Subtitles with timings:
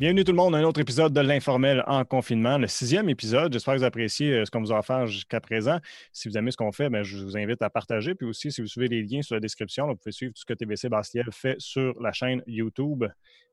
[0.00, 3.52] Bienvenue tout le monde à un autre épisode de l'Informel en confinement, le sixième épisode.
[3.52, 5.78] J'espère que vous appréciez euh, ce qu'on vous a offert jusqu'à présent.
[6.10, 8.14] Si vous aimez ce qu'on fait, bien, je vous invite à partager.
[8.14, 10.46] Puis aussi, si vous suivez les liens sur la description, vous pouvez suivre tout ce
[10.46, 13.04] que TVC Bastiel fait sur la chaîne YouTube.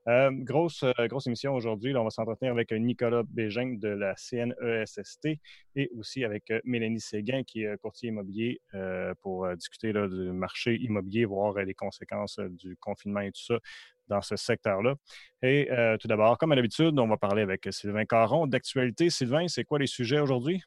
[0.08, 1.94] Euh, grosse, euh, grosse émission aujourd'hui.
[1.98, 5.28] On va s'entretenir avec Nicolas Bégin de la CNESST
[5.76, 8.62] et aussi avec Mélanie Séguin, qui est courtier immobilier,
[9.22, 13.60] pour discuter du marché immobilier, voir les conséquences du confinement et tout ça
[14.08, 14.96] dans ce secteur-là.
[15.42, 19.10] Et euh, tout d'abord, comme à l'habitude, on va parler avec Sylvain Caron d'actualité.
[19.10, 20.62] Sylvain, c'est quoi les sujets aujourd'hui?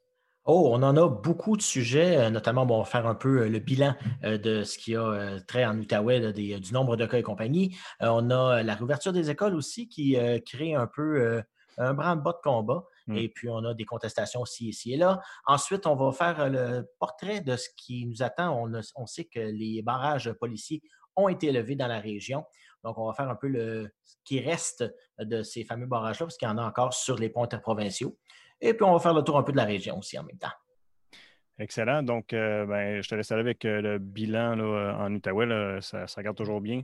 [0.47, 3.43] Oh, on en a beaucoup de sujets, euh, notamment, bon, on va faire un peu
[3.43, 7.19] euh, le bilan de ce qu'il y a trait en Outaouais, du nombre de cas
[7.19, 7.77] et compagnie.
[8.01, 10.17] on a la réouverture des écoles aussi qui
[10.47, 11.43] crée un peu
[11.77, 12.85] un branle-bas de combat.
[13.07, 13.17] Mmh.
[13.17, 15.21] Et puis, on a des contestations aussi ici et là.
[15.47, 18.57] Ensuite, on va faire le portrait de ce qui nous attend.
[18.63, 20.83] On, on sait que les barrages policiers
[21.17, 22.45] ont été élevés dans la région.
[22.85, 24.85] Donc, on va faire un peu le, ce qui reste
[25.19, 28.17] de ces fameux barrages-là, parce qu'il y en a encore sur les ponts interprovinciaux.
[28.61, 30.39] Et puis, on va faire le tour un peu de la région aussi en même
[30.39, 30.49] temps.
[31.61, 32.03] Excellent.
[32.03, 34.59] Donc, euh, ben, je te laisse aller avec euh, le bilan
[34.99, 35.47] en Outaouais.
[35.83, 36.81] ça, ça, regarde toujours bien?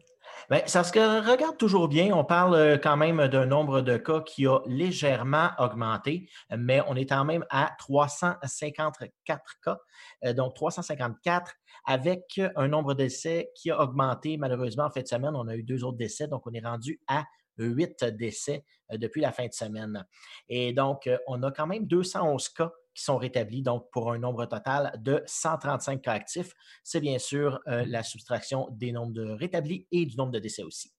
[0.50, 2.14] Bien, ça se regarde toujours bien.
[2.14, 6.94] On parle euh, quand même d'un nombre de cas qui a légèrement augmenté, mais on
[6.94, 9.00] est quand même à 354
[9.64, 9.78] cas.
[10.34, 11.54] donc, 354
[11.86, 15.34] avec un nombre d'essais qui a augmenté malheureusement en fin de semaine.
[15.34, 17.24] On a eu deux autres décès, donc on est rendu à
[17.56, 20.04] huit décès depuis la fin de semaine.
[20.50, 24.46] Et donc, on a quand même 211 cas qui sont rétablis, donc pour un nombre
[24.46, 26.52] total de 135 cas actifs.
[26.82, 30.62] C'est bien sûr euh, la soustraction des nombres de rétablis et du nombre de décès
[30.62, 30.92] aussi.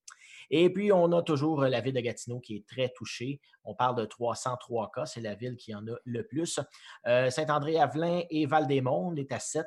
[0.49, 3.41] Et puis, on a toujours la ville de Gatineau qui est très touchée.
[3.65, 6.61] On parle de 303 cas, c'est la ville qui en a le plus.
[7.05, 9.65] Euh, Saint-André-Avelin et Val-des-Monts, on est à 7.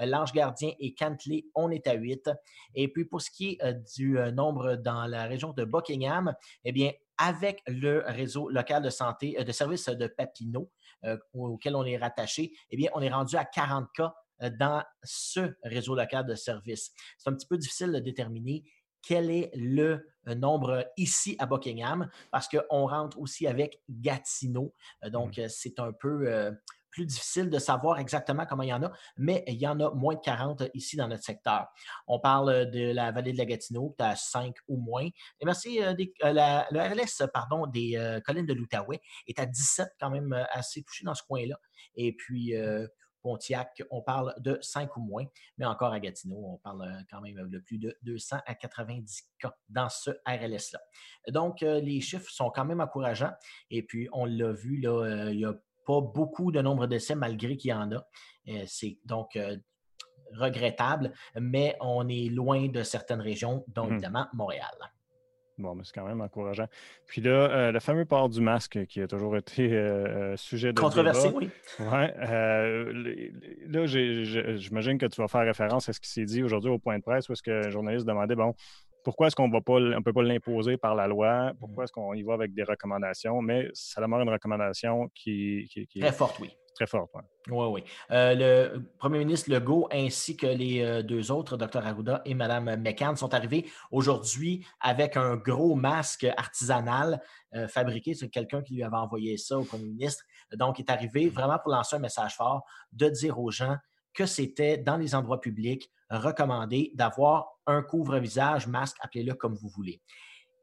[0.00, 2.30] Euh, L'Ange-Gardien et Cantley, on est à 8.
[2.74, 6.92] Et puis, pour ce qui est du nombre dans la région de Buckingham, eh bien,
[7.18, 10.66] avec le réseau local de santé, de services de Papineau, euh,
[11.34, 15.54] auquel on est rattaché, eh bien, on est rendu à 40 cas euh, dans ce
[15.62, 16.92] réseau local de services.
[17.18, 18.64] C'est un petit peu difficile de déterminer
[19.02, 24.74] quel est le euh, nombre ici à Buckingham parce qu'on rentre aussi avec Gatineau.
[25.10, 25.48] Donc, mmh.
[25.48, 26.52] c'est un peu
[26.92, 29.90] plus difficile de savoir exactement comment il y en a, mais il y en a
[29.90, 31.66] moins de 40 ici dans notre secteur.
[32.06, 35.06] On parle de la vallée de la Gatineau, tu as 5 ou moins.
[35.06, 35.94] Et merci, euh,
[36.24, 36.32] euh,
[36.70, 41.04] le RLS pardon, des euh, collines de l'Outaouais est à 17 quand même assez touché
[41.04, 41.56] dans ce coin-là.
[41.96, 42.54] Et puis,
[43.22, 45.24] Pontiac, on parle de 5 ou moins,
[45.56, 49.56] mais encore à Gatineau, on parle quand même de plus de 200 à 90 cas
[49.68, 50.80] dans ce RLS-là.
[51.28, 53.32] Donc, les chiffres sont quand même encourageants.
[53.70, 55.54] Et puis, on l'a vu, là, il y a
[55.86, 58.06] pas beaucoup de nombre d'essais malgré qu'il y en a.
[58.48, 59.56] Euh, c'est donc euh,
[60.34, 64.74] regrettable, mais on est loin de certaines régions, dont mmh évidemment Montréal.
[65.58, 66.66] Bon, mais c'est quand même encourageant.
[67.06, 69.68] Puis là, euh, le fameux port du masque qui a toujours été
[70.36, 70.80] sujet de.
[70.80, 71.50] Controversé, oui.
[71.78, 71.86] Oui.
[73.68, 76.98] là, j'imagine que tu vas faire référence à ce qui s'est dit aujourd'hui au point
[76.98, 78.54] de presse où est-ce que le journaliste demandait bon,
[79.04, 81.52] pourquoi est-ce qu'on ne peut pas l'imposer par la loi?
[81.58, 81.84] Pourquoi mmh.
[81.84, 83.42] est-ce qu'on y va avec des recommandations?
[83.42, 86.50] Mais ça demeure une recommandation qui, est très forte, oui.
[86.74, 87.22] Très forte, oui.
[87.50, 87.84] Oui, oui.
[88.12, 91.84] Euh, le premier ministre Legault ainsi que les euh, deux autres, Dr.
[91.84, 97.20] Arruda et Mme McCann, sont arrivés aujourd'hui avec un gros masque artisanal
[97.54, 98.14] euh, fabriqué.
[98.14, 100.24] C'est quelqu'un qui lui avait envoyé ça au premier ministre.
[100.54, 103.76] Donc, il est arrivé vraiment pour lancer un message fort de dire aux gens
[104.14, 110.02] que c'était dans les endroits publics recommandé d'avoir un couvre-visage, masque, appelez-le comme vous voulez.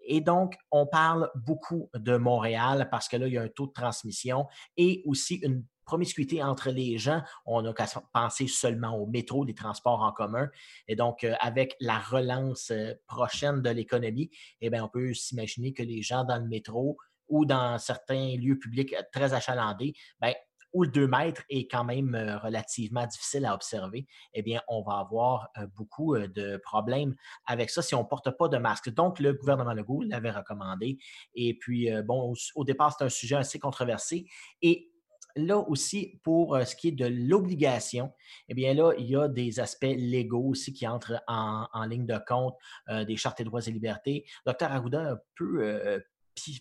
[0.05, 3.67] Et donc, on parle beaucoup de Montréal parce que là, il y a un taux
[3.67, 7.21] de transmission et aussi une promiscuité entre les gens.
[7.45, 10.47] On a qu'à penser seulement au métro, les transports en commun.
[10.87, 14.29] Et donc, euh, avec la relance euh, prochaine de l'économie,
[14.61, 18.57] eh bien, on peut s'imaginer que les gens dans le métro ou dans certains lieux
[18.57, 20.33] publics très achalandés, bien,
[20.73, 24.81] où le 2 mètres est quand même euh, relativement difficile à observer, eh bien, on
[24.81, 28.57] va avoir euh, beaucoup euh, de problèmes avec ça si on ne porte pas de
[28.57, 28.89] masque.
[28.93, 30.97] Donc, le gouvernement Legault l'avait recommandé.
[31.33, 34.25] Et puis, bon, au, départ, c'est un sujet assez controversé.
[34.61, 34.91] Et
[35.35, 38.11] là aussi, pour ce qui est de l'obligation,
[38.47, 42.19] eh bien là, il y a des aspects légaux aussi qui entrent en, ligne de
[42.27, 42.55] compte,
[42.89, 44.25] des chartes et droits et libertés.
[44.45, 46.01] Docteur Arruda a peu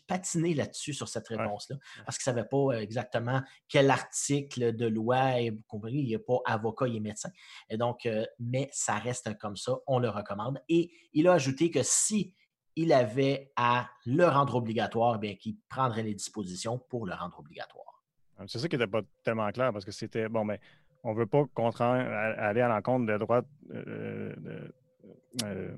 [0.07, 5.41] patiner là-dessus sur cette réponse-là, parce qu'il ne savait pas exactement quel article de loi,
[5.41, 7.31] et compris, il n'est pas avocat, il est médecin.
[7.69, 10.61] Et donc, euh, mais ça reste comme ça, on le recommande.
[10.69, 12.35] Et il a ajouté que si
[12.77, 17.39] il avait à le rendre obligatoire, eh bien qu'il prendrait les dispositions pour le rendre
[17.41, 18.05] obligatoire.
[18.47, 20.61] C'est ça qui n'était pas tellement clair parce que c'était bon, mais
[21.03, 23.43] on ne veut pas contraindre, aller à l'encontre des droits,
[23.73, 24.33] euh,
[25.45, 25.77] euh,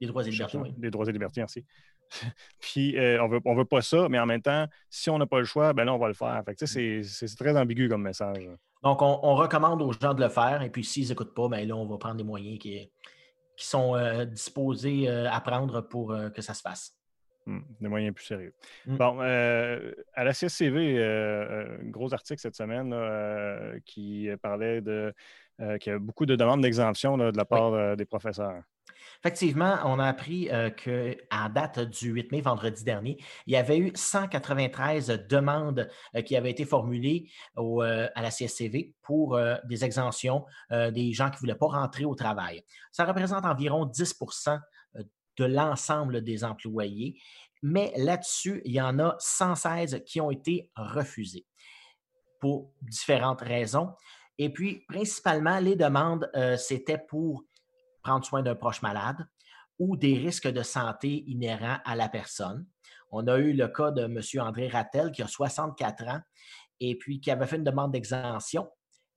[0.00, 0.58] droits et libertés.
[0.78, 1.64] Des droits et libertés, merci
[2.60, 5.38] puis on veut, on veut pas ça, mais en même temps, si on n'a pas
[5.38, 6.42] le choix, ben là, on va le faire.
[6.44, 8.48] Fait que, c'est, c'est très ambigu comme message.
[8.82, 11.74] Donc, on, recommande aux gens de le faire, et puis s'ils n'écoutent pas, ben là,
[11.74, 12.90] on va prendre des moyens qui,
[13.56, 16.96] qui sont disposés à prendre pour que ça se fasse.
[17.46, 18.52] Mmh, des moyens plus sérieux.
[18.86, 18.96] Mmh.
[18.96, 25.14] Bon, euh, à la CSCV, euh, un gros article cette semaine euh, qui parlait de
[25.80, 28.62] qu'il y a beaucoup de demandes d'exemption de la part des professeurs.
[29.20, 33.16] Effectivement, on a appris qu'à date du 8 mai, vendredi dernier,
[33.46, 35.88] il y avait eu 193 demandes
[36.24, 41.54] qui avaient été formulées à la CSCV pour des exemptions des gens qui ne voulaient
[41.54, 42.62] pas rentrer au travail.
[42.92, 44.58] Ça représente environ 10%
[45.36, 47.20] de l'ensemble des employés.
[47.62, 51.46] Mais là-dessus, il y en a 116 qui ont été refusés
[52.40, 53.92] pour différentes raisons.
[54.38, 57.44] Et puis, principalement, les demandes, euh, c'était pour
[58.06, 59.26] prendre soin d'un proche malade
[59.78, 62.64] ou des risques de santé inhérents à la personne.
[63.10, 64.20] On a eu le cas de M.
[64.46, 66.20] André Rattel, qui a 64 ans
[66.78, 68.68] et puis qui avait fait une demande d'exemption,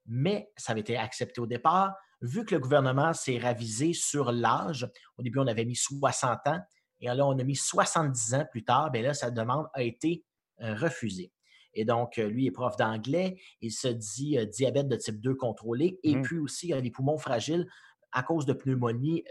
[0.08, 4.90] mais ça avait été accepté au départ vu que le gouvernement s'est ravisé sur l'âge,
[5.18, 6.60] au début, on avait mis 60 ans,
[7.00, 10.26] et là, on a mis 70 ans plus tard, bien là, sa demande a été
[10.62, 11.32] euh, refusée.
[11.74, 15.36] Et donc, euh, lui est prof d'anglais, il se dit euh, diabète de type 2
[15.36, 16.22] contrôlé, et mmh.
[16.24, 17.68] puis aussi, il a les poumons fragiles
[18.12, 19.24] à cause de pneumonie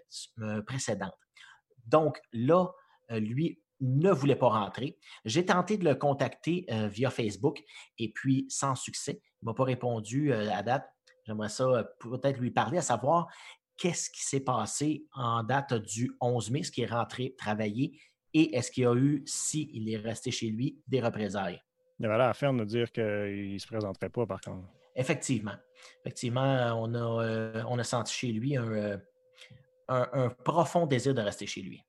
[0.66, 1.14] précédente.
[1.86, 2.68] Donc, là,
[3.10, 4.98] lui ne voulait pas rentrer.
[5.24, 7.62] J'ai tenté de le contacter via Facebook,
[7.98, 9.22] et puis sans succès.
[9.40, 10.88] Il ne m'a pas répondu à date.
[11.28, 13.28] J'aimerais ça euh, peut-être lui parler, à savoir
[13.76, 18.00] qu'est-ce qui s'est passé en date du 11 mai, ce qui est rentré travailler,
[18.32, 21.60] et est-ce qu'il y a eu, s'il est resté chez lui, des représailles?
[21.98, 24.66] Il avait l'air faire de dire qu'il ne se présenterait pas, par contre.
[24.98, 25.54] Effectivement.
[26.04, 28.96] Effectivement, on a, euh, on a senti chez lui euh,
[29.88, 31.80] un, un, profond désir de rester chez lui.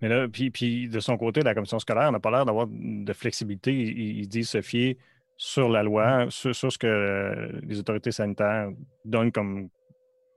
[0.00, 3.12] Mais là, puis, puis de son côté, la commission scolaire n'a pas l'air d'avoir de
[3.12, 3.72] flexibilité.
[3.72, 4.96] Il, il dit se fier
[5.36, 6.30] sur la loi, mmh.
[6.30, 8.70] sur, ce que euh, les autorités sanitaires
[9.04, 9.68] donnent comme,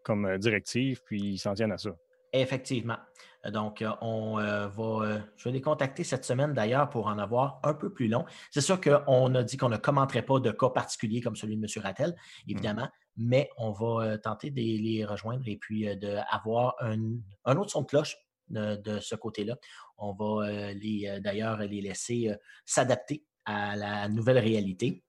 [0.04, 1.92] comme directive, puis ils s'en tiennent à ça.
[2.34, 2.98] Effectivement.
[3.52, 5.22] Donc, euh, on va.
[5.38, 8.26] je vais les contacter cette semaine d'ailleurs pour en avoir un peu plus long.
[8.52, 11.62] C'est sûr qu'on a dit qu'on ne commenterait pas de cas particuliers comme celui de
[11.62, 11.84] M.
[11.84, 12.16] Rattel,
[12.48, 17.88] évidemment, mais on va tenter de les rejoindre et puis d'avoir un, autre son de
[17.88, 18.18] cloche
[18.50, 19.56] de, ce côté-là.
[19.98, 20.74] On va
[21.22, 22.34] d'ailleurs les laisser
[22.66, 25.04] s'adapter à la nouvelle réalité.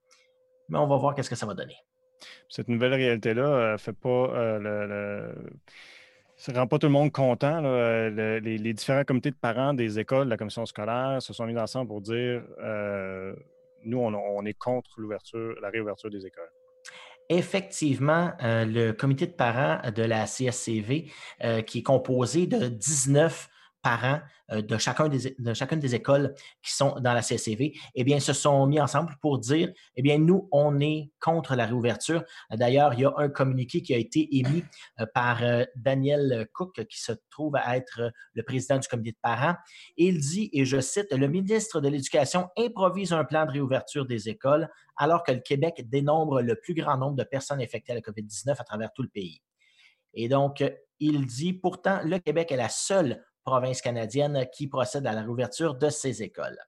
[0.69, 1.75] Mais on va voir qu'est-ce que ça va donner.
[2.47, 5.35] Cette nouvelle réalité-là euh, fait pas euh, le,
[6.39, 7.61] ça rend pas tout le monde content.
[7.65, 11.89] Euh, les, différents comités de parents des écoles, la commission scolaire, se sont mis ensemble
[11.89, 12.41] pour dire
[13.85, 16.51] nous, on, est contre l'ouverture, la réouverture des écoles.
[17.29, 21.11] Effectivement, le comité de parents de la CSCV,
[21.65, 23.49] qui est composé de 19
[23.81, 24.19] parents
[24.51, 26.33] euh, de, des, de chacune des écoles
[26.63, 30.17] qui sont dans la CSCV, eh bien, se sont mis ensemble pour dire, eh bien,
[30.17, 32.23] nous, on est contre la réouverture.
[32.51, 34.63] D'ailleurs, il y a un communiqué qui a été émis
[34.99, 39.17] euh, par euh, Daniel Cook, qui se trouve à être le président du comité de
[39.21, 39.55] parents.
[39.97, 44.29] Il dit, et je cite, le ministre de l'Éducation improvise un plan de réouverture des
[44.29, 48.01] écoles alors que le Québec dénombre le plus grand nombre de personnes infectées à la
[48.01, 49.41] COVID-19 à travers tout le pays.
[50.13, 50.63] Et donc,
[50.99, 55.75] il dit, pourtant, le Québec est la seule province canadienne qui procède à la réouverture
[55.75, 56.59] de ces écoles.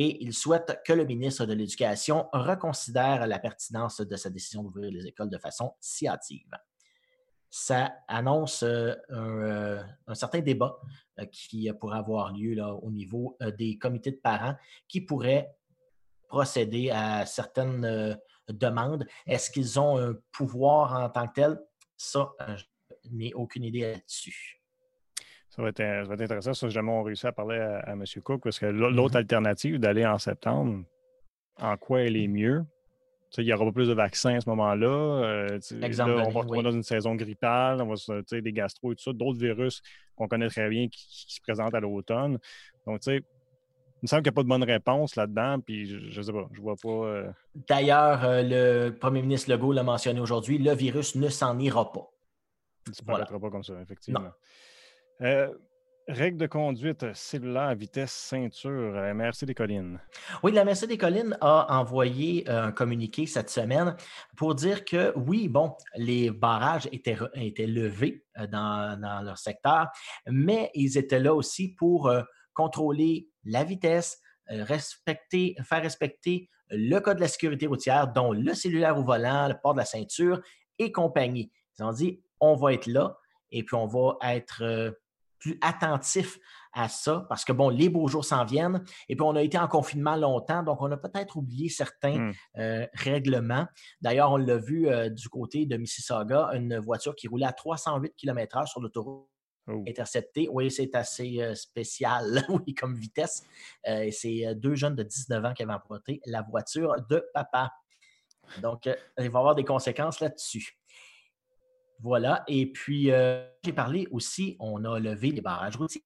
[0.00, 4.92] Et il souhaite que le ministre de l'Éducation reconsidère la pertinence de sa décision d'ouvrir
[4.92, 6.52] les écoles de façon sciative.
[7.50, 10.78] Ça annonce euh, euh, un, certain débat
[11.18, 14.54] euh, qui pourrait avoir lieu là, au niveau des comités de parents
[14.86, 15.50] qui pourraient
[16.28, 18.16] procéder à certaines
[18.48, 19.04] demandes.
[19.26, 21.58] Est-ce qu'ils ont un pouvoir en tant que tel?
[21.96, 22.64] Ça, je
[23.10, 24.57] n'ai aucune idée là-dessus.
[25.50, 25.80] Ça va, être,
[26.20, 26.54] intéressant.
[26.54, 28.04] Ça, jamais on réussit à parler à, M.
[28.22, 29.16] Cook, parce que l'autre mm-hmm.
[29.16, 30.84] alternative d'aller en septembre,
[31.60, 32.64] en quoi elle est mieux?
[33.36, 34.88] il n'y aura pas plus de vaccins à ce moment-là.
[34.88, 39.12] Euh, on va retrouver dans une saison grippale, on va des gastro et tout ça,
[39.12, 39.82] d'autres virus
[40.16, 42.38] qu'on connaît très bien qui, se présentent à l'automne.
[42.86, 45.86] Donc, tu sais, il me semble qu'il n'y a pas de bonne réponse là-dedans, puis
[45.86, 46.88] je ne sais pas, je vois pas.
[46.88, 47.30] Euh,
[47.68, 52.08] D'ailleurs, euh, le premier ministre Legault l'a mentionné aujourd'hui, le virus ne s'en ira pas.
[52.86, 54.30] Il ne disparaîtra pas comme ça, effectivement.
[55.20, 55.52] Euh,
[56.06, 60.00] règle de conduite cellulaire, vitesse, ceinture, la MRC des Collines.
[60.44, 63.96] Oui, la MRC des Collines a envoyé euh, un communiqué cette semaine
[64.36, 69.88] pour dire que oui, bon, les barrages étaient, étaient levés euh, dans, leur secteur,
[70.26, 72.10] mais ils étaient là aussi pour
[72.54, 78.96] contrôler la vitesse, respecter, faire respecter le code de la sécurité routière, dont le cellulaire
[78.98, 80.40] au volant, le port de la ceinture
[80.78, 81.50] et compagnie.
[81.78, 83.18] Ils ont dit, on va être là
[83.50, 84.94] et puis on va être
[85.38, 86.38] plus attentif
[86.72, 89.58] à ça parce que, bon, les beaux jours s'en viennent et puis on a été
[89.58, 92.86] en confinement longtemps, donc on a peut-être oublié certains mmh.
[92.94, 93.66] règlements.
[94.00, 98.66] D'ailleurs, on l'a vu du côté de Mississauga, une voiture qui roulait à 308 km/h
[98.66, 99.28] sur l'autoroute
[99.68, 99.84] Oh.
[99.86, 100.48] intercepté.
[100.50, 103.44] Oui, c'est assez euh, spécial, oui, comme vitesse.
[103.86, 107.70] Euh, c'est euh, deux jeunes de 19 ans qui avaient emprunté la voiture de papa.
[108.62, 110.78] Donc, il va y avoir des conséquences là-dessus.
[112.00, 112.44] Voilà.
[112.46, 113.10] Et puis,
[113.64, 116.04] j'ai parlé aussi, on a levé les barrages routiers.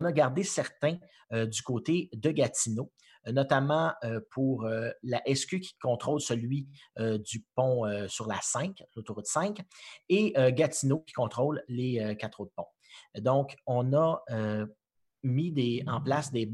[0.00, 0.98] On a gardé certains
[1.30, 2.92] du côté de Gatineau,
[3.26, 3.92] notamment
[4.30, 4.68] pour
[5.02, 6.68] la SQ qui contrôle celui
[6.98, 9.60] du pont sur la 5, l'autoroute 5,
[10.08, 12.68] et Gatineau qui contrôle les quatre autres ponts.
[13.20, 14.22] Donc, on a
[15.24, 16.48] mis en place des,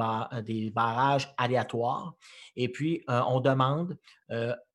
[0.44, 2.14] des, barrages aléatoires.
[2.56, 3.98] Et puis, on demande,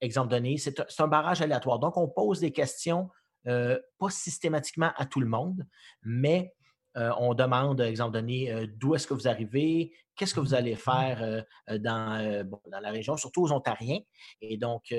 [0.01, 1.79] exemple donné, c'est un barrage aléatoire.
[1.79, 3.09] Donc, on pose des questions,
[3.45, 5.65] pas systématiquement à tout le monde,
[6.03, 6.53] mais
[6.95, 12.47] on demande, exemple donné, d'où est-ce que vous arrivez, qu'est-ce que vous allez faire dans,
[12.71, 13.99] dans, la région, surtout aux Ontariens?
[14.41, 14.93] Et donc,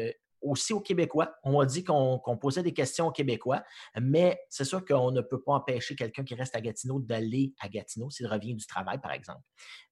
[0.47, 1.35] aussi aux Québécois.
[1.43, 3.63] On m'a dit qu'on posait des questions aux Québécois,
[4.01, 7.69] mais c'est sûr qu'on ne peut pas empêcher quelqu'un qui reste à Gatineau d'aller à
[7.69, 9.43] Gatineau s'il revient du travail, par exemple.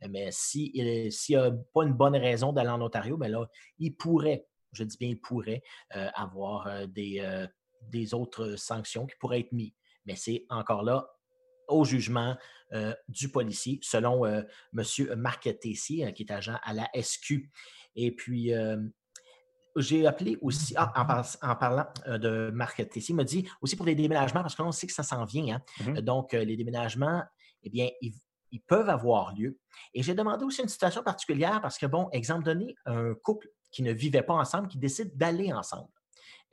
[0.08, 3.46] Mais s'il n'y a pas une bonne raison d'aller en Ontario, bien là,
[3.78, 5.62] il pourrait, je dis bien il pourrait,
[5.96, 7.46] euh, avoir euh, des, euh,
[7.90, 9.72] des autres sanctions qui pourraient être mises.
[10.06, 11.08] Mais c'est encore là
[11.68, 12.36] au jugement
[13.08, 14.44] du policier, selon M.
[15.16, 17.48] Marc Tessier, qui est agent à la SQ.
[17.96, 18.52] Et puis,
[19.76, 20.92] j'ai appelé aussi, ah,
[21.42, 24.72] en, parlant euh, de Marc Tessier, il m'a dit aussi pour les déménagements, parce qu'on
[24.72, 25.56] sait que ça s'en vient.
[25.56, 25.62] Hein.
[25.84, 27.22] Mmh donc, euh, les déménagements,
[27.62, 28.12] eh bien, ils,
[28.68, 29.58] peuvent avoir lieu.
[29.94, 33.82] Et j'ai demandé aussi une situation particulière parce que, bon, exemple donné, un couple qui
[33.82, 35.88] ne vivait pas ensemble, qui décide d'aller ensemble.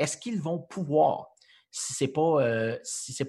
[0.02, 1.28] Est-ce qu'ils vont pouvoir
[1.72, 2.78] si ce n'est pas, euh,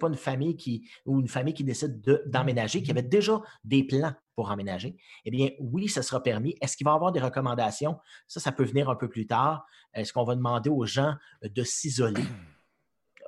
[0.01, 4.13] pas une famille qui, ou une famille qui décide d'emménager, qui avait déjà des plans
[4.35, 6.57] pour emménager, eh bien, oui, ça sera permis.
[6.61, 7.99] Est-ce qu'il va y avoir des recommandations?
[8.27, 9.65] Ça, ça peut venir un peu plus tard.
[9.95, 12.25] Est-ce qu'on va demander aux gens de s'isoler?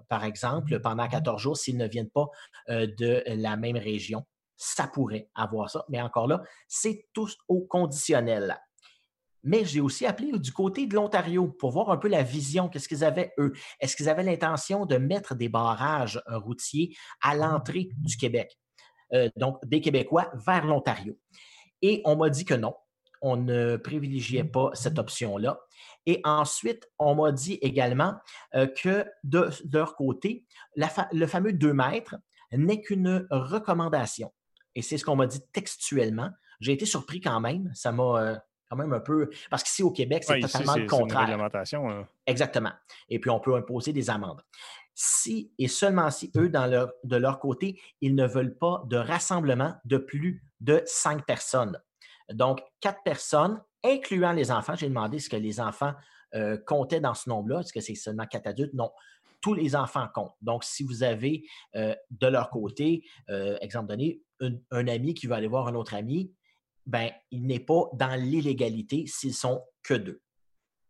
[0.09, 2.27] Par exemple, pendant 14 jours, s'ils ne viennent pas
[2.69, 4.25] euh, de la même région,
[4.57, 5.85] ça pourrait avoir ça.
[5.89, 8.59] Mais encore là, c'est tout au conditionnel
[9.45, 12.89] mais j'ai aussi appelé du côté de l'Ontario pour voir un peu la vision, qu'est-ce
[12.89, 13.53] qu'ils avaient eux.
[13.79, 18.59] Est-ce qu'ils avaient l'intention de mettre des barrages euh, routiers à l'entrée du Québec,
[19.13, 21.17] euh, donc des Québécois vers l'Ontario?
[21.83, 22.75] Et on m'a dit que non,
[23.21, 25.61] on ne privilégiait pas cette option-là.
[26.07, 28.15] Et ensuite, on m'a dit également
[28.55, 30.47] euh, que de, leur côté,
[30.77, 32.17] le fameux 2 mètres
[32.53, 34.33] n'est qu'une recommandation.
[34.75, 36.31] Et c'est ce qu'on m'a dit textuellement.
[36.61, 37.71] J'ai été surpris quand même.
[37.75, 38.43] Ça m'a
[38.75, 39.31] quand même un peu.
[39.51, 41.41] Parce qu'ici au Québec, c'est totalement le contraire.
[41.75, 42.09] Hein.
[42.27, 42.73] Exactement.
[43.09, 44.43] Et puis, on peut imposer des amendes.
[44.95, 48.97] Si et seulement si eux, dans leur, de leur côté, ils ne veulent pas de
[48.97, 51.81] rassemblement de plus de cinq personnes.
[52.33, 54.77] Donc, quatre personnes, incluant les enfants.
[54.77, 55.95] J'ai demandé ce que les enfants
[56.35, 57.61] euh, comptaient dans ce nombre-là.
[57.61, 58.75] Est-ce que c'est seulement quatre adultes?
[58.75, 58.91] Non
[59.45, 60.33] tous les enfants comptent.
[60.41, 65.35] Donc, si vous avez euh, de leur côté, euh, exemple donné, un, ami qui veut
[65.35, 66.33] aller voir un autre ami,
[66.87, 70.21] ben, il n'est pas dans l'illégalité s'ils sont que deux.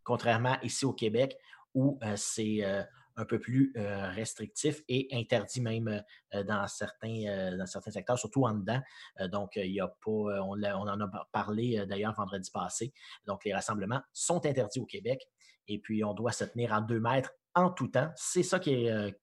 [0.02, 1.36] Contrairement ici au Québec,
[1.74, 2.82] où euh, c'est euh,
[3.16, 8.54] un peu plus euh, restrictif et interdit même dans, certains, dans certains secteurs, surtout en
[8.54, 8.80] dedans.
[9.30, 12.92] donc, il y a pas, on, on, en a parlé d'ailleurs vendredi passé.
[13.24, 15.28] Donc, les rassemblements sont interdits au Québec
[15.68, 18.10] et puis on doit se tenir en deux mètres en tout temps.
[18.16, 19.16] C'est ça qui est,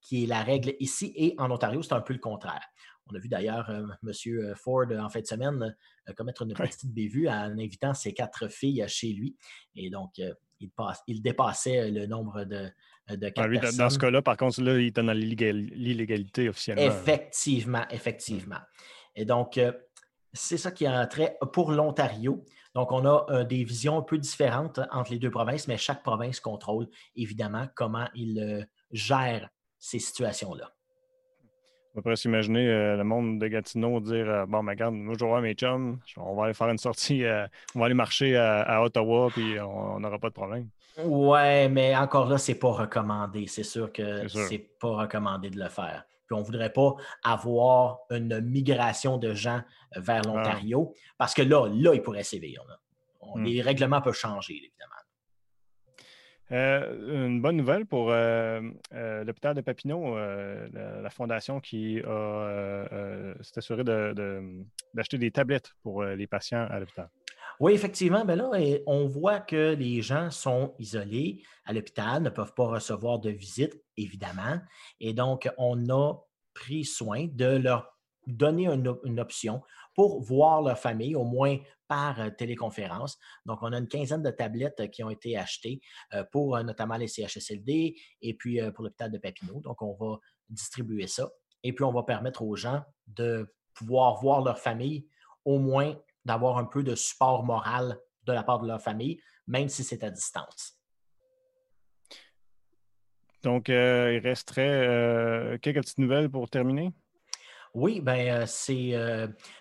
[0.00, 2.66] qui est la règle ici et en Ontario, c'est un peu le contraire.
[3.10, 4.54] On a vu d'ailleurs euh, M.
[4.54, 5.76] Ford en fin de semaine
[6.08, 9.36] euh, commettre une petite bévue en invitant ses quatre filles chez lui.
[9.74, 10.32] Et donc, euh,
[11.06, 12.68] il, dépassait le nombre de,
[13.08, 13.78] de quatre personnes.
[13.78, 16.82] Dans ce cas-là, par contre, là, il est dans l'illégalité officiellement.
[16.82, 18.58] Effectivement, effectivement.
[19.14, 19.60] Et donc,
[20.32, 22.44] c'est ça qui est entré pour l'Ontario.
[22.74, 26.40] Donc, on a des visions un peu différentes entre les deux provinces, mais chaque province
[26.40, 29.48] contrôle évidemment comment il gère
[29.78, 30.72] ces situations-là.
[31.98, 35.24] On pourrait s'imaginer euh, le monde de Gatineau dire euh, Bon, mais regarde, moi, je
[35.24, 38.36] vais voir mes chums, on va aller faire une sortie, euh, on va aller marcher
[38.36, 40.68] à, Ottawa, puis on n'aura pas de problème.
[41.02, 43.48] Ouais, mais encore là, c'est pas recommandé.
[43.48, 46.04] C'est sûr que c'est pas recommandé de le faire.
[46.26, 49.62] Puis on ne voudrait pas avoir une migration de gens
[49.96, 50.28] vers ah.
[50.28, 52.62] l'Ontario, parce que là, là, il pourrait sévir.
[53.34, 53.42] Hmm.
[53.42, 54.94] Les règlements peuvent changer, évidemment.
[56.50, 58.62] Euh, une bonne nouvelle pour euh,
[58.94, 66.66] euh, l'hôpital de Papineau, la, fondation qui s'est assurée d'acheter des tablettes pour les patients
[66.70, 67.08] à l'hôpital.
[67.60, 68.24] Oui, effectivement.
[68.24, 68.50] Ben là,
[68.86, 73.82] on voit que les gens sont isolés à l'hôpital, ne peuvent pas recevoir de visite,
[73.96, 74.60] évidemment.
[75.00, 76.14] Et donc, on a
[76.54, 79.62] pris soin de leur donner une, option
[79.98, 83.18] pour voir leur famille, au moins par euh, téléconférence.
[83.44, 85.80] Donc, on a une quinzaine de tablettes euh, qui ont été achetées
[86.14, 89.60] euh, pour notamment les CHSLD et puis pour l'hôpital de Papineau.
[89.60, 91.28] Donc, on va distribuer ça.
[91.64, 95.08] Et puis, on va permettre aux gens de pouvoir voir leur famille,
[95.44, 99.68] au moins d'avoir un peu de support moral de la part de leur famille, même
[99.68, 100.78] si c'est à distance.
[103.42, 106.92] Donc, il resterait quelques petites nouvelles pour terminer?
[107.74, 108.94] Oui, ben, c'est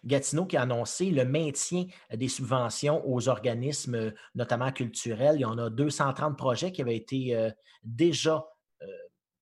[0.06, 5.36] Gatineau qui a annoncé le maintien des subventions aux organismes, notamment culturels.
[5.36, 7.52] Il y en a 230 projets qui avaient été
[7.84, 8.46] déjà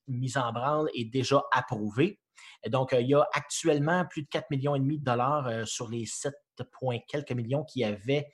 [0.08, 2.20] mis en branle et déjà approuvés.
[2.68, 6.34] donc, il y a actuellement plus de 4 millions de dollars sur les 7
[6.72, 8.28] points quelques millions qui avaient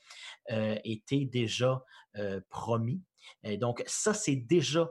[0.50, 1.84] été déjà
[2.50, 3.02] promis.
[3.58, 4.90] donc, ça, c'est déjà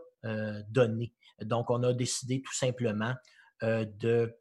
[0.68, 1.12] donné.
[1.40, 3.14] Donc, on a décidé tout simplement
[3.62, 4.36] de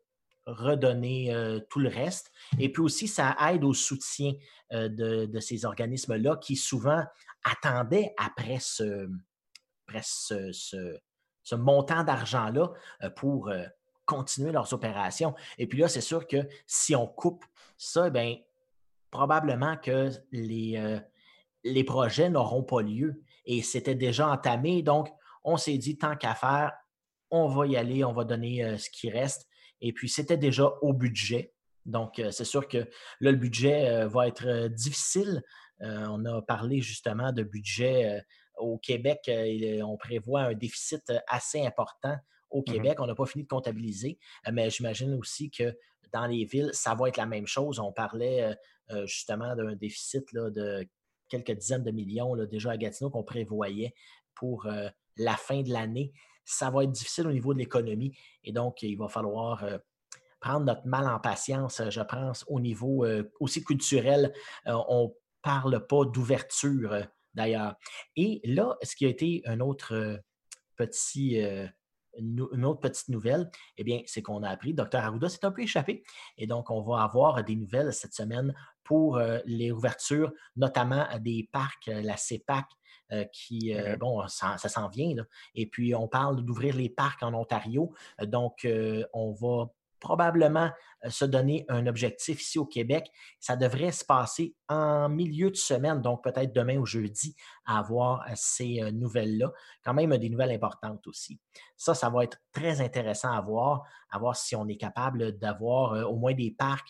[0.52, 2.32] redonner euh, tout le reste.
[2.60, 4.34] Et puis aussi, ça aide au soutien
[4.74, 7.04] euh, de, ces organismes-là qui souvent
[7.44, 9.08] attendaient après ce,
[11.54, 12.72] montant d'argent-là
[13.04, 13.52] euh, pour
[14.06, 15.36] continuer leurs opérations.
[15.58, 17.46] Et puis là, c'est sûr que si on coupe
[17.78, 18.38] ça, bien,
[19.12, 23.24] probablement que les projets n'auront pas lieu.
[23.46, 24.84] Et c'était déjà entamé.
[24.84, 25.10] Donc,
[25.44, 26.74] on s'est dit, tant qu'à faire,
[27.32, 29.49] on va y aller, on va donner ce qui reste.
[29.82, 31.54] Et puis, c'était déjà au budget.
[31.86, 35.44] Donc, euh, c'est sûr que là, le budget euh, va être euh, difficile.
[35.82, 38.22] on a parlé justement de budget
[38.58, 39.32] au Québec.
[39.82, 42.18] on prévoit un déficit assez important
[42.50, 43.00] au mmh Québec.
[43.00, 44.20] On n'a pas fini de comptabiliser,
[44.52, 45.74] mais j'imagine aussi que
[46.12, 47.80] dans les villes, ça va être la même chose.
[47.80, 48.58] On parlait
[49.06, 50.86] justement d'un déficit de
[51.30, 53.94] quelques dizaines de millions déjà à Gatineau qu'on prévoyait
[54.36, 54.68] pour
[55.16, 56.12] la fin de l'année
[56.50, 58.18] ça va être difficile au niveau de l'économie.
[58.44, 59.78] Et donc, il va falloir euh,
[60.40, 64.34] prendre notre mal en patience, je pense, au niveau euh, aussi culturel.
[64.68, 65.10] Euh, on ne
[65.44, 67.76] parle pas d'ouverture, d'ailleurs.
[68.16, 70.20] Et là, ce qui a été un autre
[70.76, 71.40] petit
[72.18, 75.62] une autre petite nouvelle, eh bien, c'est qu'on a appris, Dr Arruda s'est un peu
[75.62, 76.04] échappé.
[76.38, 81.86] Et donc, on va avoir des nouvelles cette semaine pour les ouvertures, notamment des parcs,
[81.88, 82.66] la CEPAC
[83.12, 85.16] euh, qui, euh, bon, ça, s'en vient.
[85.56, 87.92] Et puis, on parle d'ouvrir les parcs en Ontario.
[88.22, 88.68] Euh, donc,
[89.14, 90.72] on va probablement
[91.10, 93.12] se donner un objectif ici au Québec.
[93.40, 98.26] Ça devrait se passer en milieu de semaine, donc peut-être demain ou jeudi, à avoir
[98.36, 99.52] ces nouvelles-là.
[99.84, 101.42] Quand même des nouvelles importantes aussi.
[101.76, 106.10] Ça, ça va être très intéressant à voir, à voir si on est capable d'avoir
[106.10, 106.90] au moins des parcs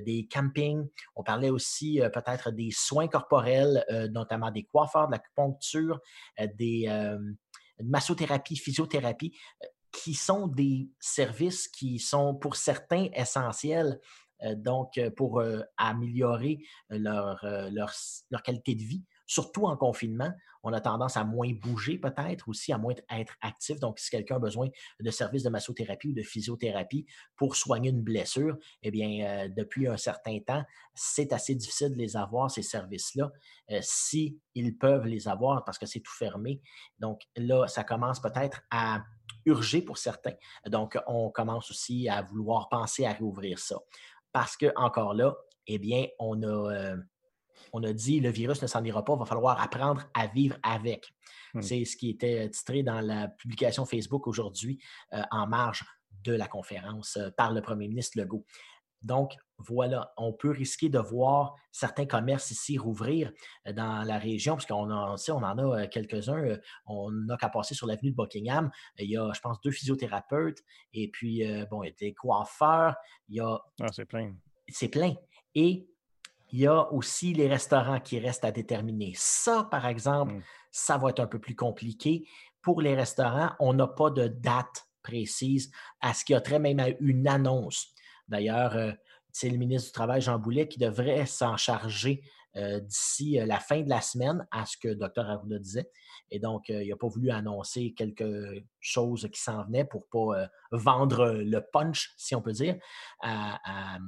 [0.00, 0.88] des campings.
[1.16, 6.00] On parlait aussi euh, peut-être des soins corporels, euh, notamment des coiffeurs, de l'acupuncture,
[6.54, 6.88] des
[7.82, 9.38] massothérapie, physiothérapie,
[9.90, 13.98] qui sont des services qui sont pour certains essentiels
[14.56, 15.42] donc pour
[15.76, 20.32] améliorer leur, leur, qualité de vie surtout en confinement,
[20.64, 23.78] on a tendance à moins bouger peut-être, aussi à moins être actif.
[23.78, 28.02] Donc, si quelqu'un a besoin de services de massothérapie ou de physiothérapie pour soigner une
[28.02, 30.64] blessure, eh bien, euh, depuis un certain temps,
[30.94, 33.30] c'est assez difficile de les avoir, ces services-là,
[33.70, 34.40] euh, si
[34.80, 36.60] peuvent les avoir parce que c'est tout fermé.
[36.98, 39.04] Donc, là, ça commence peut-être à
[39.46, 40.34] urger pour certains.
[40.66, 43.76] Donc, on commence aussi à vouloir penser à réouvrir ça.
[44.32, 46.96] Parce que, encore là, eh bien, on a, euh,
[47.72, 50.56] on a dit le virus ne s'en ira pas, il va falloir apprendre à vivre
[50.62, 51.12] avec.
[51.54, 51.62] Hmm.
[51.62, 54.80] C'est ce qui était titré dans la publication Facebook aujourd'hui
[55.12, 55.84] euh, en marge
[56.24, 58.44] de la conférence euh, par le premier ministre Legault.
[59.02, 63.32] Donc, voilà, on peut risquer de voir certains commerces ici rouvrir
[63.66, 66.58] euh, dans la région, parce qu'on en, on en a quelques-uns.
[66.86, 68.70] On n'a qu'à passer sur l'avenue de Buckingham.
[68.98, 70.58] Il y a, je pense, deux physiothérapeutes
[70.92, 72.94] et puis, bon, il y a des coiffeurs.
[73.28, 73.58] Il y a.
[73.80, 74.34] Ah, c'est plein.
[74.68, 75.14] C'est plein.
[75.54, 75.89] Et
[76.52, 79.12] il y a aussi les restaurants qui restent à déterminer.
[79.16, 80.42] Ça, par exemple, mmh.
[80.70, 82.26] ça va être un peu plus compliqué.
[82.62, 86.58] Pour les restaurants, on n'a pas de date précise à ce qu'il y a très
[86.58, 87.88] même une annonce.
[88.28, 88.92] D'ailleurs, euh,
[89.32, 92.22] c'est le ministre du Travail, Jean Boulet, qui devrait s'en charger
[92.56, 95.28] euh, d'ici euh, la fin de la semaine, à ce que Dr.
[95.28, 95.90] Arruda disait.
[96.30, 100.50] Et donc, il n'a pas voulu annoncer quelque chose qui s'en venait pour ne pas
[100.70, 102.76] vendre le punch, si on peut dire,
[103.20, 103.98] à, à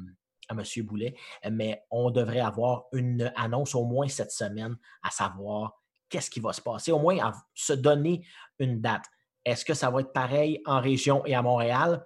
[0.53, 0.85] M.
[0.85, 1.15] Boulet,
[1.51, 6.53] mais on devrait avoir une annonce au moins cette semaine à savoir qu'est-ce qui va
[6.53, 8.25] se passer, au moins à se donner
[8.59, 9.05] une date.
[9.45, 12.05] Est-ce que ça va être pareil en région et à Montréal?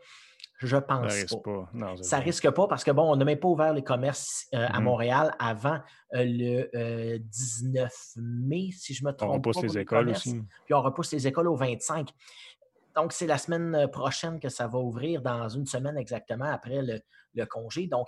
[0.58, 1.96] Je pense ça pas.
[2.00, 4.78] ça risque pas parce que, bon, on n'a même pas ouvert les commerces euh, à
[4.78, 4.82] mm-hmm.
[4.82, 5.78] Montréal avant
[6.14, 9.30] euh, le 19 euh, mai, si je me trompe.
[9.30, 10.40] On repousse les écoles aussi.
[10.64, 12.08] Puis on repousse les écoles au 25.
[12.94, 17.44] donc, c'est la semaine prochaine que ça va ouvrir, dans une semaine exactement après le,
[17.44, 17.86] congé.
[17.86, 18.06] Donc,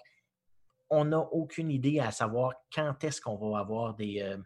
[0.90, 4.37] on n'a aucune idée à savoir quand est-ce qu'on va avoir des,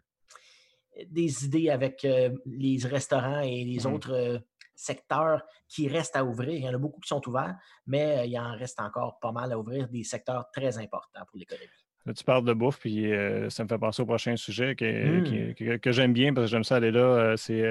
[1.07, 2.05] des idées avec
[2.45, 4.41] les restaurants et les mmh autres
[4.75, 6.53] secteurs qui restent à ouvrir.
[6.53, 9.51] Il y en a beaucoup qui sont ouverts, mais il en reste encore pas mal
[9.51, 11.69] à ouvrir, des secteurs très importants pour l'économie.
[12.05, 13.11] Là, tu parles de bouffe, puis
[13.49, 15.79] ça me fait penser au prochain sujet mmh.
[15.79, 17.35] que, j'aime bien parce que j'aime ça aller là.
[17.37, 17.63] c'est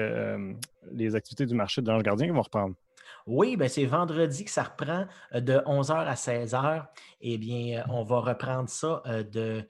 [0.91, 2.75] les activités du marché de l'Ange Gardien qui vont reprendre.
[3.25, 6.85] Oui, ben c'est vendredi que ça reprend de 11h à 16h.
[7.21, 9.67] Eh bien, on va reprendre ça de,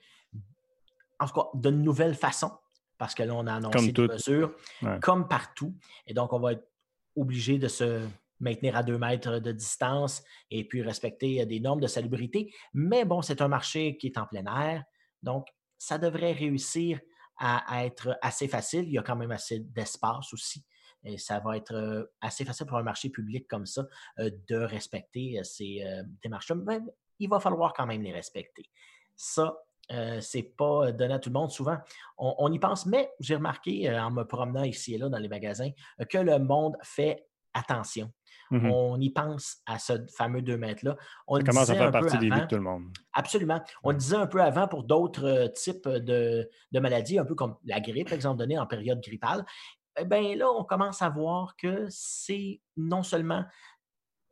[1.20, 2.52] en tout cas, de nouvelles façons
[2.98, 4.54] parce que là, on a annoncé des mesures
[5.00, 5.74] comme partout.
[6.06, 6.66] Et donc, on va être
[7.16, 8.06] obligé de se
[8.40, 12.52] maintenir à deux mètres de distance et puis respecter euh, des normes de salubrité.
[12.72, 14.84] Mais bon, c'est un marché qui est en plein air,
[15.22, 15.46] donc
[15.78, 17.00] ça devrait réussir
[17.36, 18.84] à, être assez facile.
[18.84, 20.64] Il y a quand même assez d'espace aussi.
[21.04, 23.86] Et ça va être euh, assez facile pour un marché public comme ça
[24.18, 25.84] euh, de respecter ces
[26.22, 26.56] démarches-là.
[26.56, 26.80] Mais
[27.18, 28.70] il va falloir quand même les respecter.
[29.16, 29.56] Ça,
[29.90, 31.50] ce c'est pas donné à tout le monde.
[31.50, 31.76] Souvent,
[32.16, 35.70] on, y pense, mais j'ai remarqué en me promenant ici et là dans les magasins
[36.08, 38.10] que le monde fait attention.
[38.50, 40.96] Mmh on y pense à ce fameux 2 mètres-là.
[41.26, 42.84] On Ça commence à faire partie des vies de tout le monde.
[43.12, 43.62] Absolument.
[43.82, 47.80] On le disait un peu avant pour d'autres types de, maladies, un peu comme la
[47.80, 49.44] grippe, par exemple, donnée en période grippale.
[49.96, 53.44] Eh bien là, on commence à voir que c'est non seulement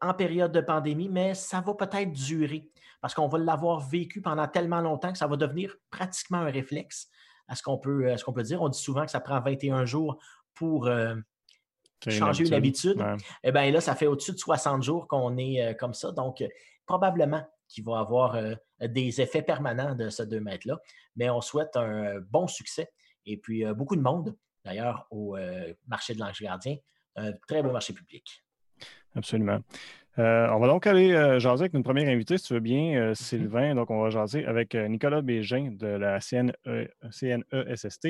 [0.00, 2.68] en période de pandémie, mais ça va peut-être durer
[3.00, 7.08] parce qu'on va l'avoir vécu pendant tellement longtemps que ça va devenir pratiquement un réflexe
[7.48, 8.62] à ce qu'on peut, ce qu'on peut dire.
[8.62, 10.18] On dit souvent que ça prend 21 jours
[10.54, 11.14] pour euh,
[12.08, 13.00] changer une habitude.
[13.42, 16.12] Et Eh bien là, ça fait au-dessus de 60 jours qu'on est euh, comme ça.
[16.12, 16.48] Donc, euh,
[16.86, 18.38] probablement qu'il va y avoir
[18.80, 20.78] des effets permanents de ce 2 mètres-là.
[21.16, 22.92] Mais on souhaite un bon succès
[23.24, 25.36] et puis beaucoup de monde, d'ailleurs, au
[25.86, 26.76] marché de l'Ange Gardien.
[27.16, 28.42] Un très beau marché public.
[29.14, 29.60] Absolument.
[30.18, 33.00] Euh, on va donc aller euh, jaser avec notre première invitée, si tu veux bien,
[33.00, 33.74] euh, Sylvain.
[33.74, 36.52] Donc, on va jaser avec Nicolas Bégin de la CNE,
[37.10, 38.08] CNESST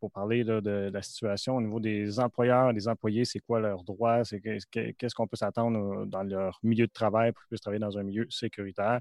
[0.00, 4.22] pour parler de, la situation au niveau des employeurs, des employés, c'est quoi leurs droits,
[4.22, 8.02] qu'est-ce qu'on peut s'attendre dans leur milieu de travail pour qu'ils puissent travailler dans un
[8.02, 9.00] milieu sécuritaire?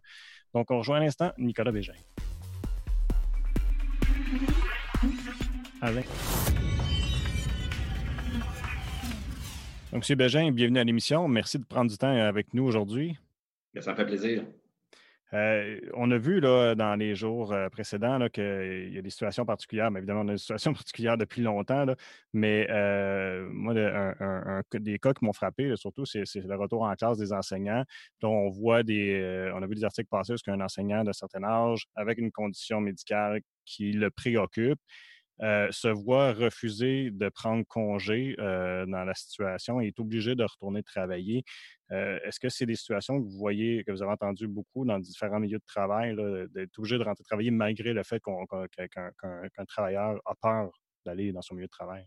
[0.53, 1.93] Donc, on rejoint à l'instant Nicolas Bégin.
[9.91, 10.17] Donc, M.
[10.17, 11.27] Bégin, bienvenue à l'émission.
[11.27, 13.17] Merci de prendre du temps avec nous aujourd'hui.
[13.79, 14.43] Ça me fait plaisir.
[15.33, 19.45] Euh, on a vu là, dans les jours euh, précédents qu'il y a des situations
[19.45, 21.85] particulières, mais évidemment, on a des situations particulières depuis longtemps.
[22.33, 27.17] mais euh, moi, un, des cas qui m'ont frappé, surtout, c'est le retour en classe
[27.17, 27.83] des enseignants.
[28.21, 29.51] dont on voit des.
[29.53, 32.79] on a vu des articles passer où un enseignant d'un certain âge, avec une condition
[32.81, 34.79] médicale qui le préoccupe,
[35.41, 40.43] euh, se voit refuser de prendre congé euh, dans la situation et est obligé de
[40.43, 41.43] retourner travailler.
[41.91, 44.99] Euh, est-ce que c'est des situations que vous voyez, que vous avez entendues beaucoup dans
[44.99, 46.15] différents milieux de travail,
[46.53, 50.71] d'être obligé de rentrer travailler malgré le fait qu'un travailleur a peur
[51.05, 52.05] d'aller dans son milieu de travail?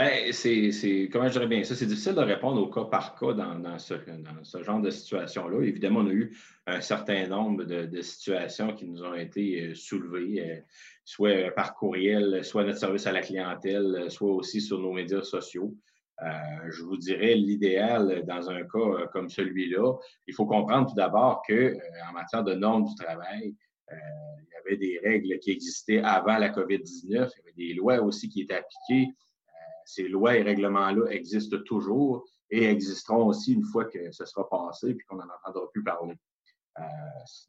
[0.00, 3.34] Bien, c'est, comment je dirais bien ça, c'est difficile de répondre au cas par cas
[3.34, 5.62] dans, ce, genre de situation-là.
[5.62, 6.34] Évidemment, on a eu
[6.66, 10.60] un certain nombre de, situations qui nous ont été euh, soulevées, euh,
[11.04, 15.76] soit par courriel, soit notre service à la clientèle, soit aussi sur nos médias sociaux.
[16.22, 16.28] Euh,
[16.70, 21.76] je vous dirais l'idéal dans un cas comme celui-là, il faut comprendre tout d'abord que
[22.08, 23.54] en matière de normes du travail,
[23.90, 28.00] il y avait des règles qui existaient avant la COVID-19, il y avait des lois
[28.00, 29.08] aussi qui étaient appliquées
[29.90, 34.94] ces lois et règlements-là existent toujours et existeront aussi une fois que ce sera passé
[34.94, 36.16] puis qu'on n'en entendra plus parler.
[36.78, 36.82] Euh,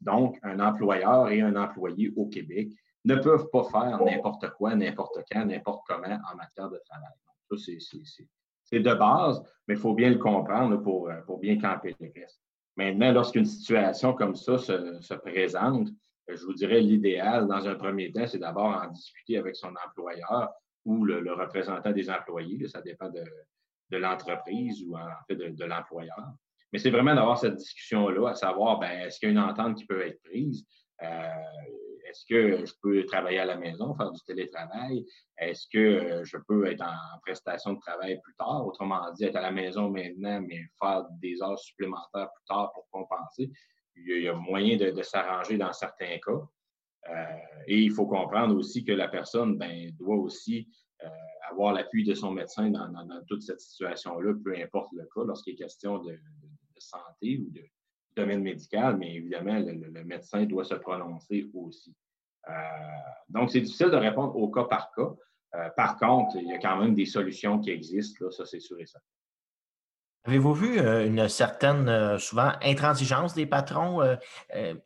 [0.00, 2.68] donc, un employeur et un employé au Québec
[3.04, 7.12] ne peuvent pas faire n'importe quoi, n'importe quand, n'importe comment en matière de travail.
[8.64, 12.40] C'est de base, mais il faut bien le comprendre pour, pour bien camper le reste.
[12.76, 15.88] Maintenant, lorsqu'une situation comme ça se, se présente,
[16.28, 20.50] je vous dirais l'idéal, dans un premier temps, c'est d'abord en discuter avec son employeur
[20.84, 22.66] ou le, représentant des employés.
[22.68, 23.24] ça dépend de,
[23.96, 26.32] l'entreprise ou en fait de, l'employeur.
[26.72, 29.76] Mais c'est vraiment d'avoir cette discussion-là, à savoir, ben, est-ce qu'il y a une entente
[29.76, 30.64] qui peut être prise?
[31.02, 31.28] Euh,
[32.12, 35.04] est-ce que je peux travailler à la maison, faire du télétravail?
[35.38, 38.66] Est-ce que euh, je peux être en prestation de travail plus tard?
[38.66, 42.88] Autrement dit, être à la maison maintenant, mais faire des heures supplémentaires plus tard pour
[42.90, 43.50] compenser.
[43.96, 46.40] Il y a, moyen de s'arranger dans certains cas.
[47.10, 47.24] Euh,
[47.66, 50.68] et il faut comprendre aussi que la personne ben, doit aussi
[51.02, 51.08] euh,
[51.50, 55.56] avoir l'appui de son médecin dans, toute cette situation-là, peu importe le cas, lorsqu'il est
[55.56, 56.18] question de,
[56.78, 57.62] santé ou de
[58.16, 61.94] domaine médical, mais évidemment, le, médecin doit se prononcer aussi.
[62.48, 62.52] Euh,
[63.28, 65.14] donc, c'est difficile de répondre au cas par cas.
[65.76, 68.80] par contre, il y a quand même des solutions qui existent, là, ça c'est sûr
[68.80, 69.06] et certain.
[70.24, 74.00] Avez-vous vu une certaine, souvent, intransigeance des patrons?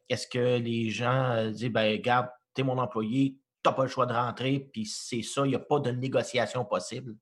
[0.09, 3.91] Est-ce que les gens disent, ben, garde, tu es mon employé, tu n'as pas le
[3.91, 7.17] choix de rentrer, puis c'est ça, il n'y a pas de négociation possible?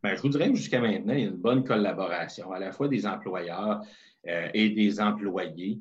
[0.00, 2.70] Bien, je vous dirais que jusqu'à maintenant, il y a une bonne collaboration à la
[2.70, 3.80] fois des employeurs
[4.24, 5.80] et des employés.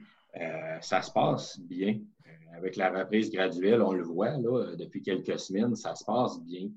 [0.82, 2.00] ça se passe bien.
[2.58, 6.70] avec la reprise graduelle, on le voit là, depuis quelques semaines, ça se passe bien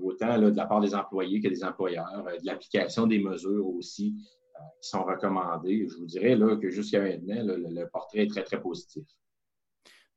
[0.00, 4.16] autant de la part des employés que des employeurs, euh, de l'application des mesures aussi
[4.56, 5.86] euh, qui sont recommandées.
[5.88, 9.04] Je vous dirais là, que jusqu'à maintenant, le, portrait est très, très positif.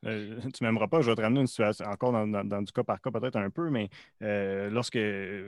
[0.06, 3.02] Euh, tu m'aimeras pas, je vais te ramener une situation encore dans, du cas par
[3.02, 3.90] cas peut-être un peu, mais
[4.22, 5.00] lorsque,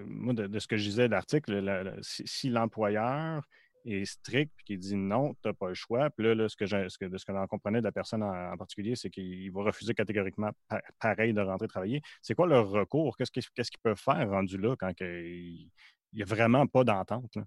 [0.08, 3.48] moi, de, ce que je disais de l'article, si l'employeur
[3.86, 6.10] est strict et qui dit non, tu n'as pas le choix.
[6.10, 8.58] Puis là, ce que, ce que, de ce que j'en comprenais de la personne en,
[8.58, 10.52] particulier, c'est qu'il va refuser catégoriquement
[11.00, 12.02] pareil de rentrer travailler.
[12.22, 13.18] C'est quoi leur recours?
[13.18, 15.70] Qu'est-ce qu'ils peuvent faire rendu là quand il
[16.14, 17.38] n'y a vraiment pas d'entente?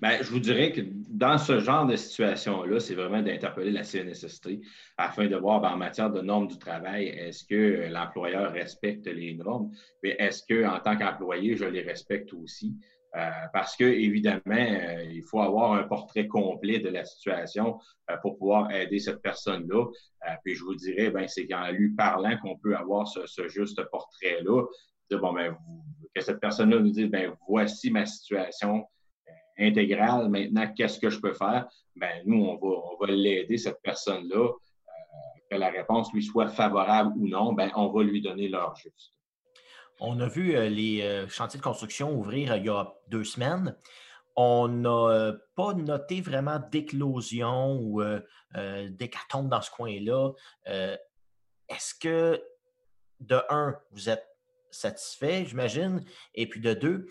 [0.00, 4.60] Bien, je vous dirais que dans ce genre de situation-là, c'est vraiment d'interpeller la CNSST
[4.96, 9.34] afin de voir ben, en matière de normes du travail, est-ce que l'employeur respecte les
[9.34, 9.70] normes?
[10.02, 12.76] Mais est-ce qu'en tant qu'employé, je les respecte aussi?
[13.16, 18.16] Euh, parce que, évidemment, euh, il faut avoir un portrait complet de la situation euh,
[18.18, 19.86] pour pouvoir aider cette personne-là.
[20.44, 24.64] puis je vous dirais, ben, c'est qu'en lui parlant qu'on peut avoir ce, juste portrait-là.
[25.12, 25.56] Bon, ben,
[26.14, 28.86] que cette personne-là nous dise, ben, voici ma situation
[29.58, 30.28] intégrale.
[30.28, 31.66] Maintenant, qu'est-ce que je peux faire?
[31.96, 34.52] Ben, nous, on va, on va l'aider, cette personne-là.
[35.50, 39.17] que la réponse lui soit favorable ou non, ben, on va lui donner l'heure juste.
[40.00, 43.24] On a vu euh, les euh, chantiers de construction ouvrir euh, il y a deux
[43.24, 43.76] semaines.
[44.36, 48.00] On n'a pas noté vraiment d'éclosion ou
[48.90, 50.30] d'hécatombe dans ce coin-là.
[51.68, 52.40] Est-ce que,
[53.18, 54.24] de un, vous êtes
[54.70, 56.04] satisfait, j'imagine,
[56.36, 57.08] et puis de deux,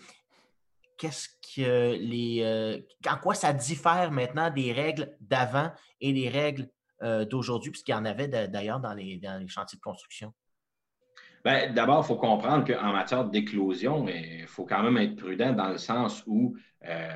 [0.96, 2.82] qu'est-ce que les.
[3.06, 5.70] en quoi ça diffère maintenant des règles d'avant
[6.00, 6.70] et des règles
[7.28, 10.32] d'aujourd'hui, puisqu'il y en avait d'ailleurs dans les chantiers de construction?
[11.44, 15.70] Ben, d'abord, il faut comprendre qu'en matière d'éclosion, il faut quand même être prudent dans
[15.70, 17.08] le sens où euh,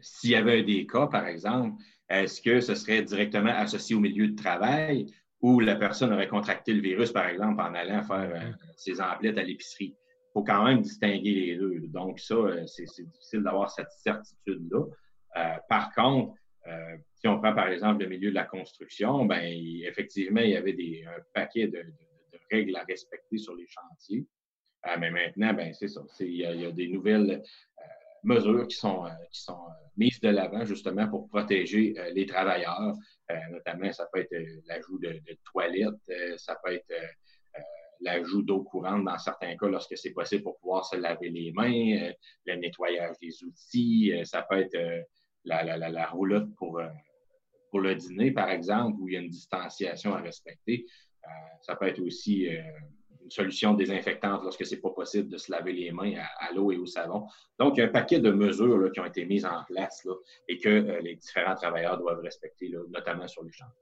[0.00, 4.28] s'il y avait des cas, par exemple, est-ce que ce serait directement associé au milieu
[4.28, 5.06] de travail
[5.40, 9.38] ou la personne aurait contracté le virus, par exemple, en allant faire euh, ses emplettes
[9.38, 9.94] à l'épicerie?
[9.96, 11.80] Il faut quand même distinguer les deux.
[11.88, 14.84] Donc, ça, euh, c'est difficile d'avoir cette certitude-là.
[15.68, 16.34] par contre,
[17.14, 19.42] si on prend par exemple le milieu de la construction, ben
[19.84, 21.82] effectivement, il y avait un paquet de
[22.50, 24.26] règles à respecter sur les chantiers.
[24.86, 26.02] Euh, mais maintenant, ben, c'est ça.
[26.20, 27.84] Il y, a des nouvelles euh,
[28.22, 32.94] mesures qui sont, euh, qui sont mises de l'avant justement pour protéger les travailleurs.
[33.50, 34.34] notamment, ça peut être
[34.66, 36.94] l'ajout de, toilettes, ça peut être
[38.00, 42.12] l'ajout d'eau courante dans certains cas lorsque c'est possible pour pouvoir se laver les mains,
[42.46, 44.78] le nettoyage des outils, ça peut être
[45.44, 46.80] la, la, la, roulotte pour,
[47.70, 50.86] pour le dîner, par exemple, où il y a une distanciation à respecter.
[51.28, 52.62] Euh, ça peut être aussi euh,
[53.22, 56.72] une solution désinfectante lorsque ce n'est pas possible de se laver les mains à, l'eau
[56.72, 57.26] et au savon.
[57.58, 60.06] Donc, il y a un paquet de mesures qui ont été mises en place
[60.48, 63.74] et que euh, les différents travailleurs doivent respecter, notamment sur les chantiers.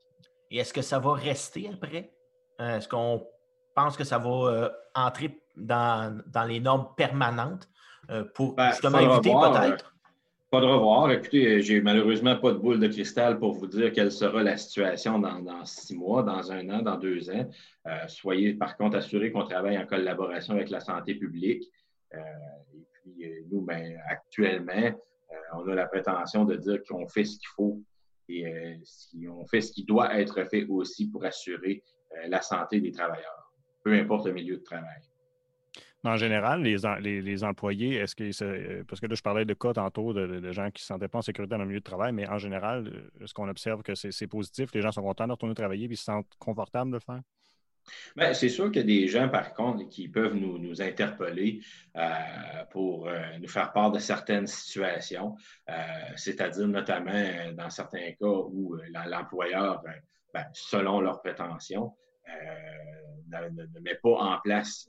[0.51, 2.13] Et est-ce que ça va rester après?
[2.59, 3.27] Est-ce qu'on
[3.75, 7.69] pense que ça va entrer dans, les normes permanentes
[8.35, 9.96] pour ben, justement éviter peut-être?
[10.57, 11.13] Pas de revoir.
[11.13, 15.19] Écoutez, j'ai malheureusement pas de boule de cristal pour vous dire quelle sera la situation
[15.19, 17.47] dans, six mois, dans un an, dans deux ans.
[17.87, 21.71] Euh, soyez par contre assurés qu'on travaille en collaboration avec la santé publique.
[22.15, 22.19] Euh,
[22.75, 24.99] et puis, euh, nous, ben, actuellement,
[25.53, 27.83] on a la prétention de dire qu'on fait ce qu'il faut
[28.31, 31.83] et si on fait ce qui doit être fait aussi pour assurer
[32.29, 33.53] la santé des travailleurs,
[33.85, 35.03] peu importe le milieu de travail
[36.07, 40.13] en général, les, employés, est-ce que euh, parce que là, je parlais de cas tantôt
[40.13, 42.29] de, gens qui ne se sentaient pas en sécurité dans le milieu de travail, mais
[42.29, 44.71] en général, euh, est-ce qu'on observe que c'est positif?
[44.75, 47.21] Les gens sont contents de retourner travailler et se sentent confortables de le faire?
[48.17, 51.61] Bien, c'est sûr qu'il y a des gens, par contre, qui peuvent nous, interpeller
[51.97, 52.11] euh,
[52.71, 53.09] pour
[53.41, 55.37] nous faire part de certaines situations,
[56.17, 58.77] c'est-à-dire notamment dans certains cas où
[59.09, 59.85] l'employeur,
[60.35, 61.95] ben, selon leurs prétentions,
[63.29, 64.89] ne, met pas en place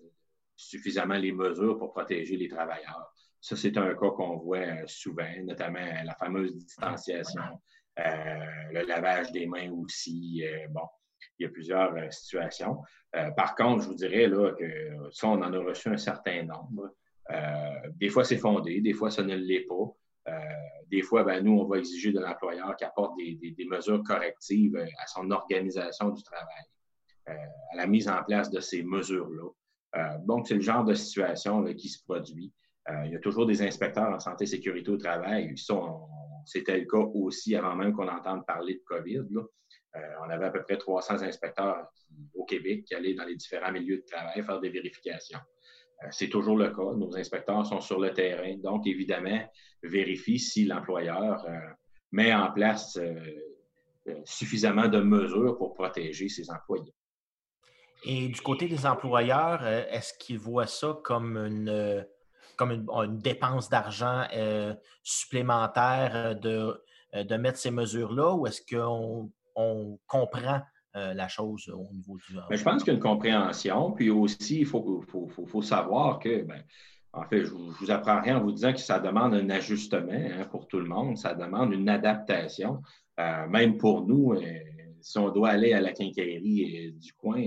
[0.57, 3.13] suffisamment les mesures pour protéger les travailleurs.
[3.39, 7.61] Ça, c'est un cas qu'on voit euh, souvent, notamment la fameuse distanciation,
[7.99, 8.03] euh,
[8.71, 10.43] le lavage des mains aussi.
[10.43, 10.87] Euh, bon,
[11.39, 12.81] il y a plusieurs situations.
[13.35, 16.93] par contre, je vous dirais là, que ça, on en a reçu un certain nombre.
[17.95, 20.33] des fois, c'est fondé, des fois, ça ne l'est pas.
[20.87, 25.07] des fois, ben, nous, on va exiger de l'employeur qu'il apporte des, mesures correctives à
[25.07, 26.65] son organisation du travail,
[27.27, 29.49] à la mise en place de ces mesures-là.
[29.95, 32.53] Euh, donc, c'est le genre de situation qui se produit.
[33.05, 35.53] il y a toujours des inspecteurs en santé et sécurité au travail.
[36.45, 39.25] C'était le cas aussi avant même qu'on entende parler de COVID.
[40.23, 41.87] on avait à peu près 300 inspecteurs
[42.33, 45.39] au Québec qui allaient dans les différents milieux de travail faire des vérifications.
[46.11, 46.93] C'est toujours le cas.
[46.95, 49.41] Nos inspecteurs sont sur le terrain, donc évidemment,
[49.83, 51.45] vérifient si l'employeur
[52.11, 52.97] met en place
[54.23, 56.93] suffisamment de mesures pour protéger ses employés.
[58.03, 62.05] Et du côté des employeurs, euh, est-ce qu'ils voient ça comme une,
[62.55, 66.83] comme une, dépense d'argent euh, supplémentaire euh, de,
[67.23, 70.61] de mettre ces mesures-là ou est-ce qu'on on comprend
[70.93, 72.35] la chose au niveau du.
[72.49, 73.91] Mais je pense qu'il y a une compréhension.
[73.91, 76.63] Puis aussi, il faut, faut, faut, savoir que, ben,
[77.13, 80.09] en fait, je ne vous apprends rien en vous disant que ça demande un ajustement
[80.11, 81.15] hein, pour tout le monde.
[81.15, 82.81] Ça demande une adaptation.
[83.15, 84.41] même pour nous,
[84.99, 87.43] si on doit aller à la quincaillerie du coin,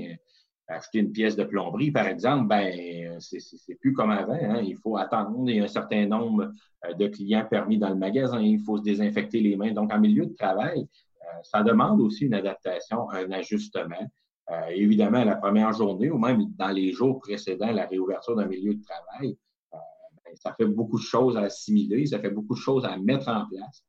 [0.70, 4.33] acheter une pièce de plomberie, par exemple, ben c'est plus comme avant.
[4.33, 4.62] Hein.
[4.62, 5.30] Il faut attendre.
[5.48, 6.50] Un certain nombre
[6.87, 8.40] euh, de clients permis dans le magasin.
[8.40, 9.72] Il faut se désinfecter les mains.
[9.72, 10.87] Donc, en milieu de travail,
[11.22, 14.11] euh, ça demande aussi une adaptation, un ajustement.
[14.50, 18.74] Euh, évidemment, la première journée ou même dans les jours précédents la réouverture d'un milieu
[18.74, 19.37] de travail,
[19.72, 23.28] ben, ça fait beaucoup de choses à assimiler, ça fait beaucoup de choses à mettre
[23.28, 23.85] en place.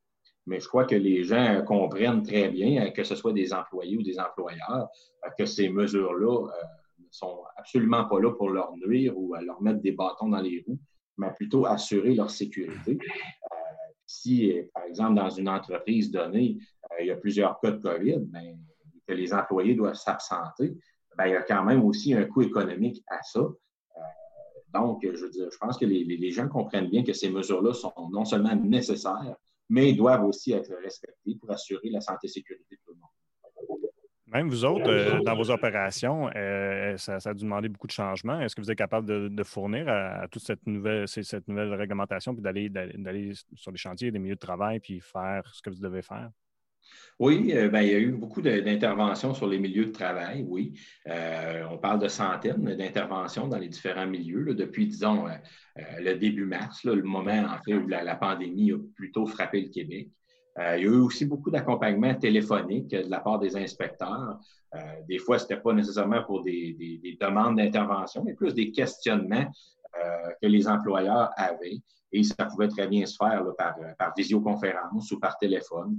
[0.47, 4.01] Mais je crois que les gens comprennent très bien, que ce soit des employés ou
[4.01, 4.89] des employeurs,
[5.37, 6.63] que ces mesures-là euh,
[6.99, 10.63] ne sont absolument pas là pour leur nuire ou leur mettre des bâtons dans les
[10.67, 10.79] roues,
[11.17, 12.97] mais plutôt assurer leur sécurité.
[12.97, 13.55] Euh,
[14.07, 16.57] si, par exemple, dans une entreprise donnée,
[16.91, 18.55] euh, il y a plusieurs cas de COVID, bien,
[19.07, 20.75] que les employés doivent s'absenter,
[21.17, 23.41] bien, il y a quand même aussi un coût économique à ça.
[24.73, 29.35] donc, je, pense que les gens comprennent bien que ces mesures-là sont non seulement nécessaires,
[29.71, 33.09] mais doivent aussi être respectées pour assurer la santé et sécurité de tout le monde.
[34.27, 38.39] Même vous autres, euh, dans vos opérations, euh, ça, a dû demander beaucoup de changements.
[38.39, 42.41] Est-ce que vous êtes capable de, fournir à, toute cette nouvelle, cette nouvelle réglementation, puis
[42.41, 46.29] d'aller sur les chantiers, des milieux de travail, puis faire ce que vous devez faire?
[47.21, 50.73] Oui, euh, ben, il y a eu beaucoup d'interventions sur les milieux de travail, oui.
[51.05, 55.31] Euh, on parle de centaines d'interventions dans les différents milieux depuis, disons, euh,
[55.99, 60.09] le début mars, le moment en fait où la, pandémie a plutôt frappé le Québec.
[60.57, 64.39] il y a eu aussi beaucoup d'accompagnement téléphonique de la part des inspecteurs.
[65.07, 66.75] des fois, ce n'était pas nécessairement pour des,
[67.21, 69.45] demandes d'intervention, mais plus des questionnements
[70.41, 71.81] que les employeurs avaient.
[72.11, 75.97] Et ça pouvait très bien se faire par, par visioconférence ou par téléphone.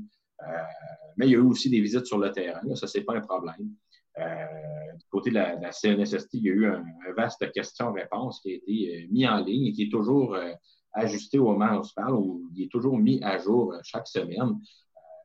[0.48, 0.62] Euh,
[1.16, 2.60] mais il y a eu aussi des visites sur le terrain.
[2.74, 3.70] ça, ce n'est pas un problème.
[4.18, 6.84] Euh, du côté de la, CNSST, il y a eu un,
[7.16, 10.36] vaste question-réponse qui a été euh, mis en ligne et qui est toujours
[10.94, 14.08] ajusté au moment où on se parle, ou il est toujours mis à jour chaque
[14.08, 14.60] semaine.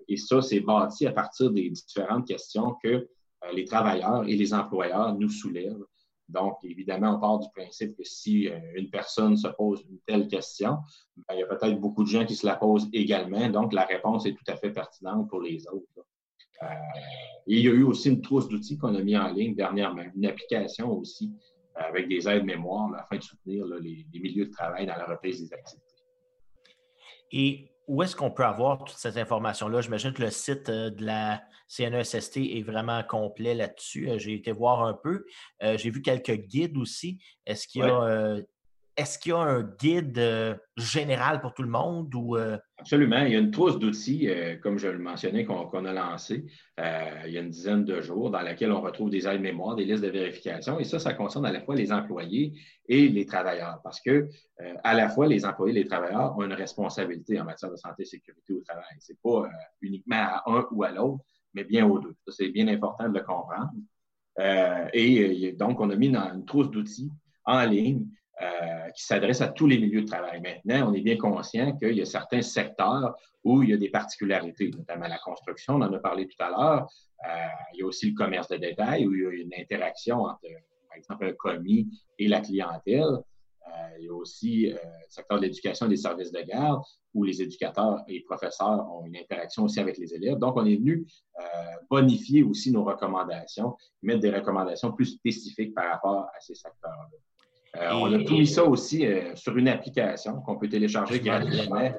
[0.07, 3.07] et ça, c'est bâti à partir des différentes questions que
[3.53, 5.85] les travailleurs et les employeurs nous soulèvent.
[6.29, 10.27] Donc, évidemment, on part du principe que si euh, une personne se pose une telle
[10.27, 10.77] question,
[11.15, 13.47] ben, il y a peut-être beaucoup de gens qui se la posent également.
[13.49, 16.05] Donc, la réponse est tout à fait pertinente pour les autres.
[16.63, 16.65] Euh,
[17.45, 20.25] il y a eu aussi une trousse d'outils qu'on a mis en ligne dernièrement, une
[20.25, 21.31] application aussi
[21.75, 25.41] avec des aides mémoire afin de soutenir les, les, milieux de travail dans la reprise
[25.41, 25.85] des activités.
[27.31, 29.81] Et où est-ce qu'on peut avoir toutes ces informations-là?
[29.81, 34.09] J'imagine que le site euh, de la CNESST est vraiment complet là-dessus.
[34.09, 35.25] Euh, j'ai été voir un peu.
[35.63, 37.19] Euh, j'ai vu quelques guides aussi.
[37.45, 38.37] Est-ce qu'il y a
[38.97, 42.13] est-ce qu'il y a un guide euh, général pour tout le monde?
[42.15, 42.57] Ou, euh?
[42.79, 43.19] Absolument.
[43.19, 46.45] Il y a une trousse d'outils, euh, comme je le mentionnais, qu'on a lancé
[46.79, 49.85] il y a une dizaine de jours, dans laquelle on retrouve des aides mémoire, des
[49.85, 50.79] listes de vérification.
[50.79, 52.53] Et ça, ça concerne à la fois les employés
[52.87, 54.29] et les travailleurs, parce que
[54.83, 58.03] à la fois les employés et les travailleurs ont une responsabilité en matière de santé
[58.03, 58.83] et sécurité au travail.
[58.99, 59.49] Ce n'est pas
[59.81, 61.23] uniquement à un ou à l'autre,
[61.55, 62.15] mais bien aux deux.
[62.27, 63.71] Ça, c'est bien important de le comprendre.
[64.93, 67.11] et donc, on a mis dans une trousse d'outils
[67.43, 68.05] en ligne
[68.39, 70.39] euh, qui s'adresse à tous les milieux de travail.
[70.41, 73.89] Maintenant, on est bien conscient qu'il y a certains secteurs où il y a des
[73.89, 76.87] particularités, notamment la construction, on en a parlé tout à l'heure.
[77.27, 80.17] Euh, il y a aussi le commerce de détail où il y a une interaction
[80.25, 80.41] entre,
[80.87, 83.01] par exemple, un commis et la clientèle.
[83.01, 84.77] Euh, il y a aussi le
[85.09, 86.83] secteur de l'éducation et des services de garde
[87.15, 90.37] où les éducateurs et professeurs ont une interaction aussi avec les élèves.
[90.37, 91.07] Donc, on est venu
[91.89, 97.17] bonifier aussi nos recommandations, mettre des recommandations plus spécifiques par rapport à ces secteurs-là.
[97.75, 101.91] Euh, on a tout mis ça aussi euh, sur une application qu'on peut télécharger gratuitement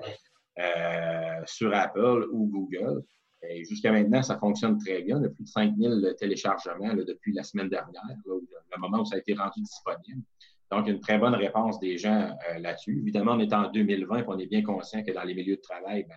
[0.58, 3.02] euh, sur Apple ou Google.
[3.48, 5.18] Et jusqu'à maintenant, ça fonctionne très bien.
[5.20, 9.18] On a plus de 5000 téléchargements depuis la semaine dernière, le moment où ça a
[9.18, 10.22] été rendu disponible.
[10.72, 12.98] Donc, une très bonne réponse des gens là-dessus.
[12.98, 15.60] Évidemment, on est en 2020 et on est bien conscient que dans les milieux de
[15.60, 16.16] travail, ben,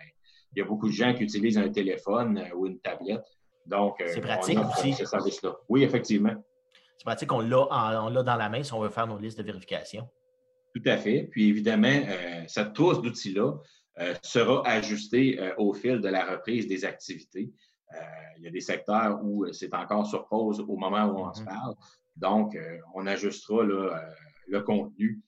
[0.54, 3.24] il y a beaucoup de gens qui utilisent un téléphone ou une tablette.
[3.66, 4.92] Donc, c'est pratique aussi.
[4.92, 5.54] Ce service-là.
[5.68, 6.34] Oui, effectivement.
[7.02, 10.08] C'est pratique qu'on l'a dans la main si on veut faire nos listes de vérification.
[10.72, 11.24] Tout à fait.
[11.32, 13.54] Puis évidemment, euh, cette trousse d'outils-là
[13.98, 17.52] euh, sera ajustée au fil de la reprise des activités.
[18.38, 21.42] il y a des secteurs où c'est encore sur pause au moment où on se
[21.42, 21.46] mm-hmm.
[21.46, 21.74] parle.
[22.14, 22.56] Donc,
[22.94, 25.20] on ajustera le contenu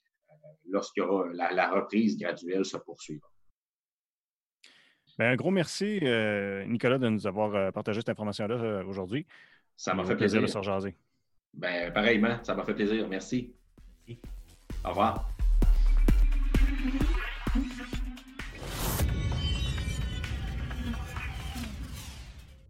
[0.68, 1.02] lorsque
[1.32, 3.28] la, la, reprise graduelle se poursuivra.
[5.18, 5.98] Ben, un gros merci,
[6.68, 9.26] Nicolas, de nous avoir partagé cette information-là aujourd'hui.
[9.76, 10.40] Ça m'a fait plaisir.
[10.40, 10.94] de se rejaser.
[11.56, 13.06] Ben, pareillement, ça m'a fait plaisir.
[13.08, 13.54] Merci.
[14.84, 15.28] Au revoir.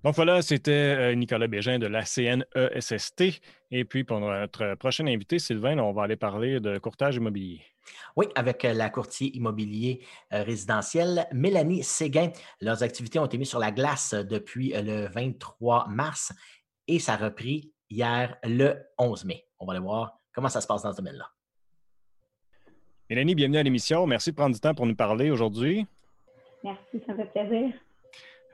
[0.05, 3.41] Donc voilà, c'était euh, Nicolas Bégin de la CNESST.
[3.71, 7.63] Et puis pour notre prochain invité, Sylvain, on va aller parler de courtage immobilier.
[8.15, 10.05] Oui, avec euh, la courtier immobilier
[10.35, 12.31] euh, résidentiel Mélanie Séguin.
[12.61, 16.35] Leurs activités ont été mises sur la glace depuis le 23 mars
[16.87, 19.47] et ça a repris hier le 11 mai.
[19.61, 21.31] On va aller voir comment ça se passe dans ce domaine-là.
[23.09, 24.07] Mélanie, bienvenue à l'émission.
[24.07, 25.87] Merci de prendre du temps pour nous parler aujourd'hui.
[26.65, 27.73] Merci, ça me fait plaisir.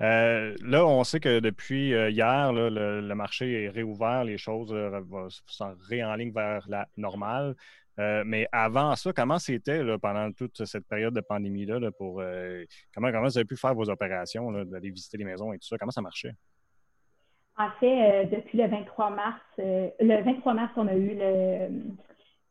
[0.02, 5.00] Euh, là, on sait que depuis euh, hier, le, marché est réouvert, les choses euh,
[5.46, 7.54] sont réenlignent vers la normale.
[7.98, 12.22] mais avant ça, comment c'était pendant toute cette période de pandémie-là pour
[12.94, 15.76] comment, comment vous avez pu faire vos opérations, d'aller visiter les maisons et tout ça?
[15.76, 16.34] Comment ça marchait?
[17.60, 21.14] En fait, depuis le 23 mars, le 23 mars, on a eu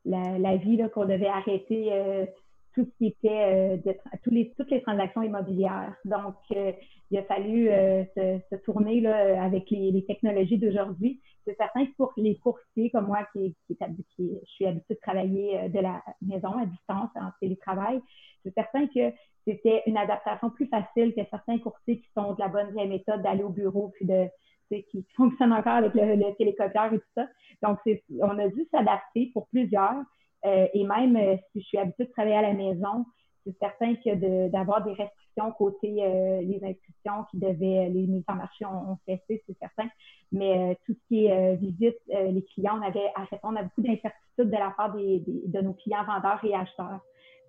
[0.06, 2.28] l'avis qu'on devait arrêter
[2.76, 3.94] tout ce qui était euh,
[4.24, 5.96] tous les, toutes les transactions immobilières.
[6.06, 6.72] Donc, euh,
[7.12, 11.20] il a fallu euh, se, tourner là, avec les, technologies d'aujourd'hui.
[11.46, 15.70] C'est certain que pour les courtiers comme moi, qui, qui, je suis habituée de travailler
[15.70, 18.02] de la maison à distance, en télétravail,
[18.44, 19.12] c'est certain que
[19.48, 23.24] c'était une adaptation plus facile que certains courtiers qui sont de la bonne vieille méthode
[23.24, 24.28] d'aller au bureau puis de
[24.70, 27.28] qui fonctionnent encore avec le, le et tout ça.
[27.62, 27.80] Donc,
[28.22, 30.04] on a dû s'adapter pour plusieurs.
[30.46, 33.06] Euh, et même euh, si je suis habituée de travailler à la maison,
[33.46, 38.36] c'est certain que d'avoir des restrictions côté euh, les inscriptions qui devaient, les mises en
[38.36, 39.90] marché ont, cessé, c'est certain.
[40.32, 44.52] Mais tout ce qui est visite, les clients, on avait à répondre à beaucoup d'incertitudes
[44.52, 47.00] de la part de nos clients vendeurs et acheteurs.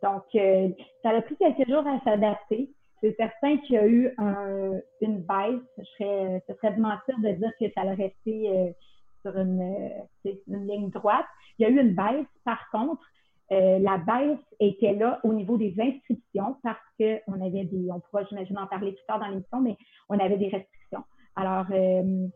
[0.02, 0.22] Donc,
[1.02, 2.70] ça a pris quelques jours à s'adapter.
[3.00, 4.14] C'est certain qu'il y a eu
[5.00, 5.60] une baisse.
[5.78, 8.74] Je serais, ce serait de mentir de dire que ça a resté
[9.22, 9.90] sur une,
[10.24, 11.26] une ligne droite.
[11.58, 12.26] Il y a eu une baisse.
[12.44, 13.02] Par contre,
[13.52, 18.24] euh, la baisse était là au niveau des inscriptions parce qu'on avait des, on pourra,
[18.24, 19.76] j'imagine, en parler plus tard dans l'émission, mais
[20.08, 21.02] on avait des restrictions.
[21.34, 22.28] Alors, euh,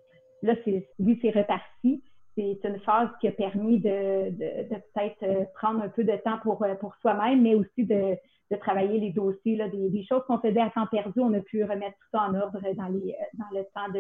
[0.42, 0.54] là,
[0.98, 2.02] oui, c'est reparti.
[2.36, 4.30] C'est une phase qui a permis de,
[4.68, 8.16] peut-être euh, prendre un peu de temps pour, pour soi-même, mais aussi de,
[8.56, 11.96] travailler les dossiers, là, des, choses qu'on faisait à temps perdu, on a pu remettre
[11.98, 13.92] tout ça en ordre dans, les, dans le temps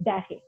[0.00, 0.42] d'arrêt.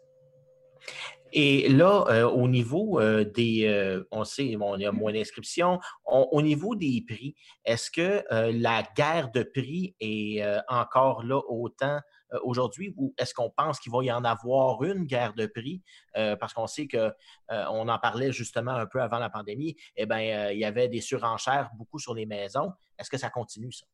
[1.33, 6.43] Et là, euh, au niveau euh, des, euh, on sait, on a moins d'inscriptions, au
[6.43, 12.01] niveau des prix, est-ce que la guerre de prix est encore là autant
[12.43, 15.83] aujourd'hui ou est-ce qu'on pense qu'il va y en avoir une guerre de prix?
[16.15, 17.13] parce qu'on sait que,
[17.49, 21.01] on en parlait justement un peu avant la pandémie, eh bien, il y avait des
[21.01, 22.73] surenchères beaucoup sur les maisons.
[22.99, 23.87] Est-ce que ça continue, ça?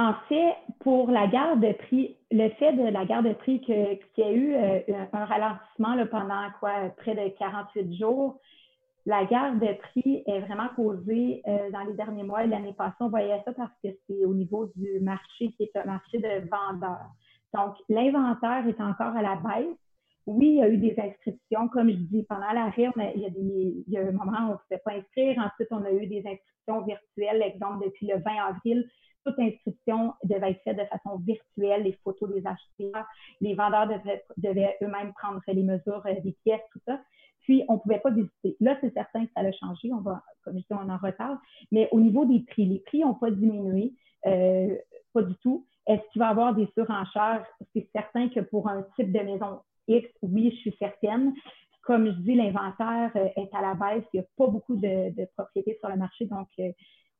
[0.00, 3.98] En fait, pour la garde de prix, le fait de la garde de prix qu'il
[4.16, 4.80] y a eu euh,
[5.12, 8.40] un ralentissement pendant quoi, près de 48 jours,
[9.04, 12.46] la garde de prix est vraiment causée euh, dans les derniers mois.
[12.46, 15.84] L'année passée, on voyait ça parce que c'est au niveau du marché qui est un
[15.84, 17.10] marché de vendeurs.
[17.52, 19.76] Donc, l'inventaire est encore à la baisse.
[20.24, 21.68] Oui, il y a eu des inscriptions.
[21.68, 24.52] Comme je dis, pendant l'arrêt, il, y a il y a un moment où on
[24.52, 25.36] ne pouvait pas inscrire.
[25.44, 28.88] Ensuite, on a eu des inscriptions virtuelles, exemple, depuis le 20 avril
[29.24, 33.06] toute inscription devait être faite de façon virtuelle, les photos des acheteurs,
[33.40, 33.88] les vendeurs
[34.36, 37.00] devaient, eux-mêmes prendre les mesures euh, des pièces, tout ça.
[37.42, 38.56] Puis, on ne pouvait pas visiter.
[38.60, 39.92] Là, c'est certain que ça a changé.
[39.92, 41.38] On va, comme je dis, on en retard.
[41.72, 43.94] Mais au niveau des prix, les prix n'ont pas diminué,
[44.26, 44.76] euh,
[45.12, 45.66] pas du tout.
[45.86, 47.44] Est-ce qu'il va y avoir des surenchères?
[47.74, 51.34] C'est certain que pour un type de maison X, oui, je suis certaine.
[51.82, 54.04] Comme je dis, l'inventaire euh, est à la baisse.
[54.12, 56.26] Il n'y a pas beaucoup de, propriétés sur le marché.
[56.26, 56.48] Donc,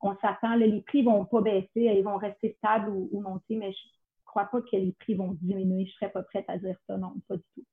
[0.01, 3.73] on s'attend, les prix ne vont pas baisser, ils vont rester stables ou, monter, mais
[3.73, 5.85] je ne crois pas que les prix vont diminuer.
[5.85, 7.65] Je ne serais pas prête à dire ça, non, pas du tout.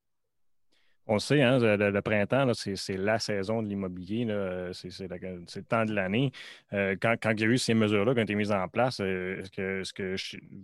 [1.10, 4.26] On sait, hein, le, printemps, c'est la saison de l'immobilier,
[4.74, 6.34] c'est le temps de l'année.
[6.74, 9.40] Euh, quand, il y a eu ces mesures-là qui ont été mises en place, euh,
[9.40, 10.16] est-ce que, est que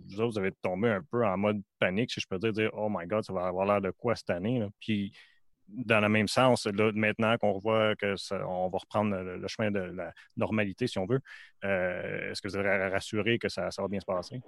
[0.06, 2.70] vous autres, vous avez tombé un peu en mode panique, si je peux dire, dire
[2.74, 4.62] Oh my God, ça va avoir l'air de quoi cette année?
[4.80, 5.12] Puis
[5.68, 10.12] dans le même sens, là, maintenant qu'on voit qu'on va reprendre le, chemin de la
[10.36, 11.20] normalité, si on veut,
[11.64, 14.40] euh, est-ce que vous êtes rassuré que ça, va bien se passer?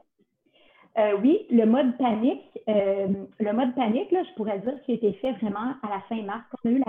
[0.99, 3.09] Euh, oui, le mode panique, euh,
[3.39, 6.23] le mode panique, là, je pourrais dire qu'il a été fait vraiment à la fin
[6.23, 6.47] mars.
[6.64, 6.83] On a eu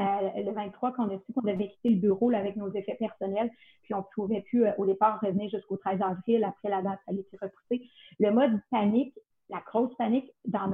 [0.45, 3.51] le 23, quand on a su qu'on devait quitter le bureau avec nos effets personnels,
[3.83, 7.11] puis on ne pouvait plus au départ revenir jusqu'au 13 avril, après la date, ça
[7.11, 7.89] allait été repoussé.
[8.19, 9.13] Le mode panique,
[9.49, 10.69] la grosse panique dans,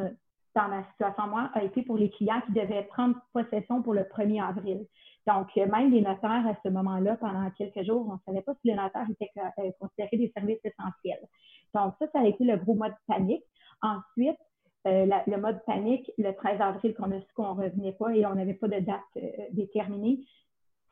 [0.56, 4.04] dans ma situation, moi, a été pour les clients qui devaient prendre possession pour le
[4.04, 4.86] 1er avril.
[5.26, 8.68] Donc, même les notaires, à ce moment-là, pendant quelques jours, on ne savait pas si
[8.68, 9.32] les notaires étaient
[9.80, 11.26] considérés des services essentiels.
[11.74, 13.44] Donc, ça, ça a été le gros mode panique.
[13.82, 14.38] Ensuite,
[14.86, 18.68] euh, le mode panique, le 13 avril, qu'on ne revenait pas et on n'avait pas
[18.68, 20.20] de date euh, déterminée.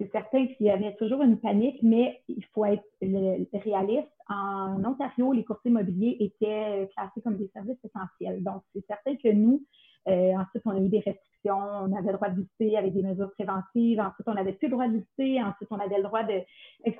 [0.02, 4.08] C'est certain qu'il y avait toujours une panique, mais il faut être réaliste.
[4.28, 8.42] En Ontario, les courtiers immobiliers étaient classés comme des services essentiels.
[8.42, 9.64] Donc, c'est certain que nous,
[10.08, 11.58] euh, ensuite, on a eu des restrictions.
[11.58, 14.00] On avait le droit de avec des mesures préventives.
[14.00, 15.04] Ensuite, on n'avait plus le droit de.
[15.44, 16.42] Ensuite, on avait le droit de.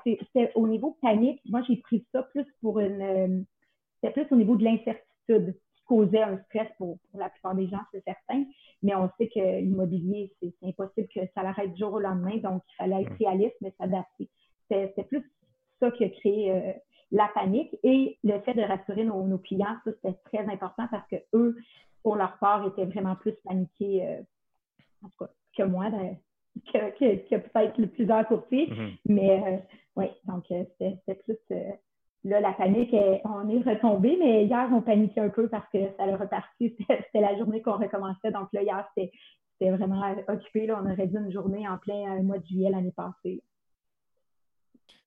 [0.04, 1.40] C'était au niveau panique.
[1.46, 3.44] Moi, j'ai pris ça plus pour une
[4.02, 7.80] c'était plus au niveau de l'incertitude qui causait un stress pour, la plupart des gens,
[7.92, 8.44] c'est certain.
[8.82, 12.36] Mais on sait que l'immobilier, c'est impossible que ça l'arrête du jour au lendemain.
[12.38, 14.28] Donc, il fallait être réaliste, mais s'adapter.
[14.68, 15.22] C'était plus
[15.80, 16.72] ça qui a créé euh,
[17.10, 17.76] la panique.
[17.82, 21.56] Et le fait de rassurer nos, clients, ça, c'était très important parce que eux,
[22.02, 24.22] pour leur part, étaient vraiment plus paniqués, euh,
[25.04, 25.90] en tout cas, que moi,
[26.72, 28.66] que, que, peut-être plusieurs courtiers.
[28.68, 28.96] Mm-hmm.
[29.06, 29.56] Mais euh,
[29.96, 31.38] oui, donc c'était plus
[32.24, 32.94] Là, la panique,
[33.24, 36.76] on est retombé, mais hier, on paniquait un peu parce que ça a reparti.
[36.88, 38.30] C'était la journée qu'on recommençait.
[38.30, 40.66] Donc là, hier, c'était vraiment occupé.
[40.66, 40.80] Là.
[40.82, 43.42] On aurait dit une journée en plein euh, mois de juillet l'année passée.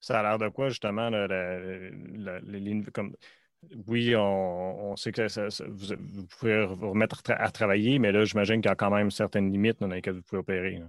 [0.02, 1.10] Ça a l'air de quoi, justement,
[2.94, 3.16] comme...
[3.88, 5.24] Oui, on, sait que
[5.68, 9.52] vous, pouvez vous remettre à travailler, mais là, j'imagine qu'il y a quand même certaines
[9.52, 10.80] limites dans lesquelles vous pouvez opérer.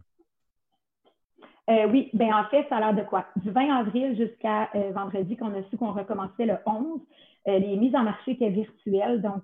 [1.69, 3.27] Euh, oui, ben en fait, ça a l'air de quoi?
[3.37, 7.01] Du 20 avril jusqu'à euh, vendredi, qu'on a su qu'on recommençait le 11,
[7.49, 9.43] euh, les mises en marché étaient virtuelles, donc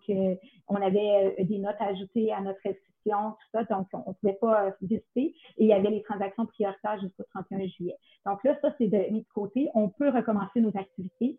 [0.69, 4.71] on avait des notes ajoutées à notre inscription, tout ça, donc on ne pouvait pas
[4.81, 5.35] visiter.
[5.59, 7.97] Et il y avait les transactions prioritaires jusqu'au 31 juillet.
[8.25, 9.69] Donc là, ça, c'est de, mis de côté.
[9.75, 11.37] On peut recommencer nos activités.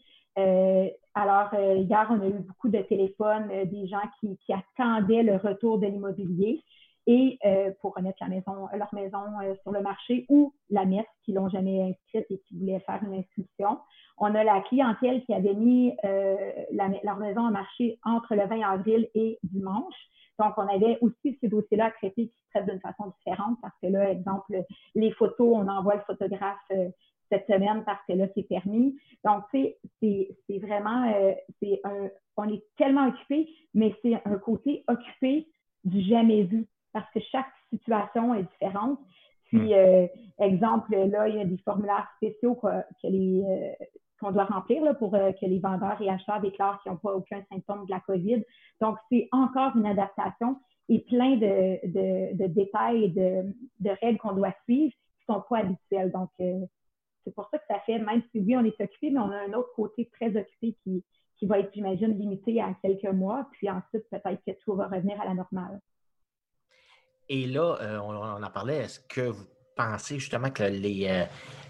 [1.16, 5.80] alors, hier, on a eu beaucoup de téléphones, des gens qui, qui attendaient le retour
[5.80, 6.62] de l'immobilier
[7.08, 11.10] et euh, pour remettre la maison, leur maison euh, sur le marché ou la mettre
[11.24, 13.80] qui l'ont jamais inscrite et qui voulaient faire une inscription.
[14.18, 16.36] On a la clientèle qui avait mis euh,
[16.72, 19.96] leur maison en marché entre le 20 avril et dimanche.
[20.40, 23.74] Donc, on avait aussi ces dossiers-là à traiter qui se traitent d'une façon différente parce
[23.82, 24.64] que là, exemple,
[24.96, 26.72] les photos, on envoie le photographe
[27.30, 28.96] cette semaine parce que là, c'est permis.
[29.24, 31.14] Donc, c'est vraiment,
[31.62, 35.48] c'est un, on est tellement occupé, mais c'est un côté occupé
[35.84, 39.00] du jamais vu parce que chaque situation est différente.
[39.46, 39.74] Puis, hmm.
[39.74, 40.08] euh,
[40.40, 42.82] exemple, là, il y a des formulaires spéciaux euh,
[44.20, 47.44] qu'on doit remplir pour euh, que les vendeurs et acheteurs déclarent qu'ils n'ont pas aucun
[47.52, 48.44] symptôme de la COVID.
[48.80, 50.58] Donc, c'est encore une adaptation
[50.90, 56.12] et plein de, détails et de, règles qu'on doit suivre qui ne sont pas habituelles.
[56.12, 59.32] Donc, c'est pour ça que ça fait, même si oui, on est occupé, mais on
[59.32, 61.04] a un autre côté très occupé qui,
[61.38, 63.48] qui va être, j'imagine, limité à quelques mois.
[63.54, 65.80] Puis ensuite, peut-être que tout va revenir à la normale.
[67.34, 71.26] Et là, euh, on, en parlait, est-ce que vous pensez justement que les, euh,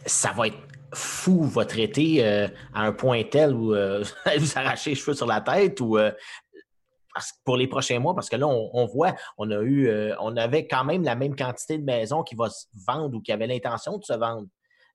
[0.05, 0.57] ça va être
[0.93, 3.68] fou votre été euh, à un point tel où
[4.38, 5.97] vous arrachez les cheveux sur la tête ou
[7.45, 9.89] pour les prochains mois, parce que là, on, voit, on a eu,
[10.20, 13.32] on avait quand même la même quantité de maisons qui va se vendre ou qui
[13.32, 14.47] avaient l'intention de se vendre.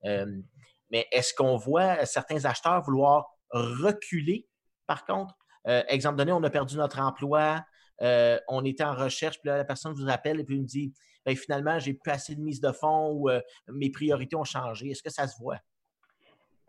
[0.05, 4.47] mais est-ce qu'on voit certains acheteurs vouloir reculer,
[4.87, 5.35] par contre?
[5.65, 7.65] exemple donné, on a perdu notre emploi,
[8.03, 10.93] euh, on était en recherche, puis là, la personne vous appelle et puis me dit
[11.27, 14.91] ben, finalement, j'ai plus assez de mise de fonds ou euh, mes priorités ont changé.
[14.91, 15.59] Est-ce que ça se voit?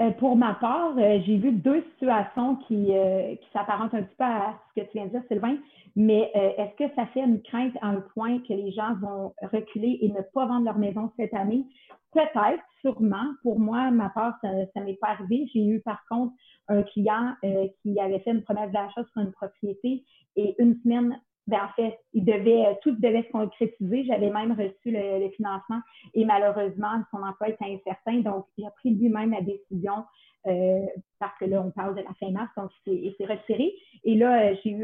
[0.01, 4.57] Euh, pour ma part, j'ai vu deux situations qui, qui s'apparentent un petit peu à
[4.69, 5.57] ce que tu viens de dire, Sylvain.
[5.95, 9.97] Mais est-ce que ça fait une crainte à un point que les gens vont reculer
[10.01, 11.65] et ne pas vendre leur maison cette année?
[12.13, 13.33] Peut-être, sûrement.
[13.43, 15.49] Pour moi, ma part, ça ne m'est pas arrivé.
[15.53, 16.33] J'ai eu par contre
[16.69, 17.33] un client
[17.81, 20.05] qui avait fait une promesse d'achat sur une propriété
[20.35, 24.05] et une semaine, ben, en fait, il devait, tout devait se concrétiser.
[24.05, 25.79] J'avais même reçu le, financement
[26.13, 28.19] et malheureusement, son emploi était incertain.
[28.19, 30.05] Donc, il a pris lui-même la décision
[30.47, 30.85] euh,
[31.19, 33.73] parce que là, on parle de la fin mars, donc il s'est retiré.
[34.03, 34.83] Et là, euh, j'ai eu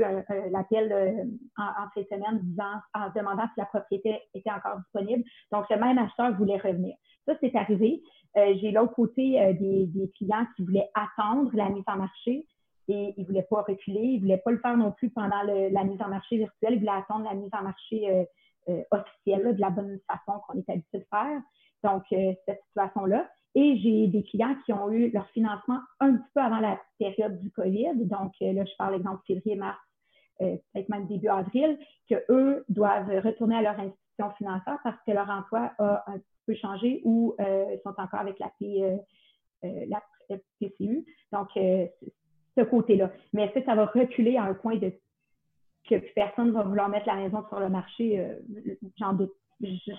[0.51, 1.23] l'appel euh,
[1.57, 5.23] en, cette semaine disant, en demandant si la propriété était encore disponible.
[5.51, 6.95] Donc, le même acheteur voulait revenir.
[7.25, 8.01] Ça, c'est arrivé.
[8.35, 12.45] j'ai l'autre côté des, des, clients qui voulaient attendre la mise en marché
[12.87, 15.41] et il ne voulait pas reculer, il ne voulait pas le faire non plus pendant
[15.43, 18.23] la mise en marché virtuelle, il voulait attendre la mise en marché euh,
[18.69, 21.41] euh, officielle de la bonne façon qu'on est habitué de faire.
[21.83, 23.29] Donc, euh, cette situation-là.
[23.55, 27.39] Et j'ai des clients qui ont eu leur financement un petit peu avant la période
[27.39, 28.05] du COVID.
[28.05, 29.79] Donc, là, je parle exemple février, mars
[30.37, 31.79] peut-être même début avril,
[32.09, 37.01] qu'eux doivent retourner à leur institution financière parce que leur emploi a un peu changé
[37.05, 38.51] ou ils sont encore avec la,
[39.63, 40.01] la
[40.59, 41.05] PCU.
[41.31, 41.47] Donc,
[42.57, 43.11] ce côté-là.
[43.33, 44.91] Mais est-ce que ça va reculer à un point de
[45.89, 48.25] que personne ne va vouloir mettre la maison sur le marché?
[48.97, 49.33] J'en doute.
[49.61, 49.91] Je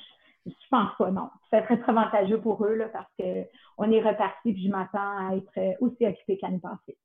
[0.71, 1.31] pense pas, non.
[1.51, 5.37] Ça serait très avantageux pour eux là, parce qu'on est reparti et je m'attends à
[5.37, 6.97] être aussi occupée qu'année passée.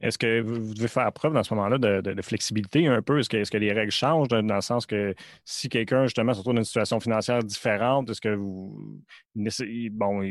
[0.00, 3.18] Est-ce que vous devez faire preuve dans ce moment-là de, flexibilité un peu?
[3.18, 6.54] Est-ce que, que, les règles changent dans le sens que si quelqu'un, justement, se retrouve
[6.54, 9.02] dans une situation financière différente, est-ce que vous.
[9.34, 10.22] Bon,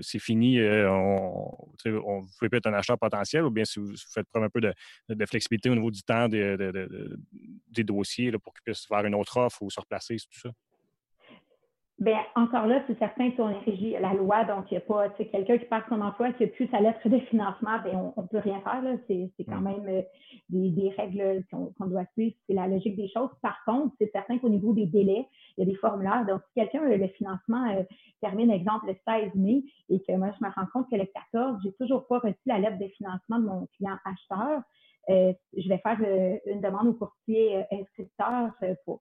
[0.00, 1.52] c'est fini, euh, on,
[1.86, 4.60] on, vous pouvez être un acheteur potentiel ou bien si vous, faites preuve un peu
[4.60, 6.56] de, flexibilité au niveau du temps des,
[7.70, 10.50] des dossiers pour qu'ils puissent faire une autre offre ou se replacer, tout ça?
[11.98, 14.80] Bien, encore là, c'est certain qu'on est régi à la loi, donc il n'y a
[14.80, 18.22] pas, quelqu'un qui perd son emploi, qui n'a plus sa lettre de financement, bien, on
[18.22, 18.82] ne peut rien faire.
[19.06, 19.64] C'est quand mm.
[19.64, 20.02] même euh,
[20.48, 23.30] des, règles qu'on doit suivre, c'est la logique des choses.
[23.40, 26.24] Par contre, c'est certain qu'au niveau des délais, il y a des formulaires.
[26.26, 27.82] Donc, si quelqu'un, le financement euh,
[28.20, 31.60] termine, exemple, le 16 mai, et que moi, je me rends compte que le 14,
[31.62, 34.60] j'ai toujours pas reçu la lettre de financement de mon client acheteur, euh,
[35.08, 38.52] je vais faire euh, une demande au courtier euh, inscripteur
[38.84, 39.00] pour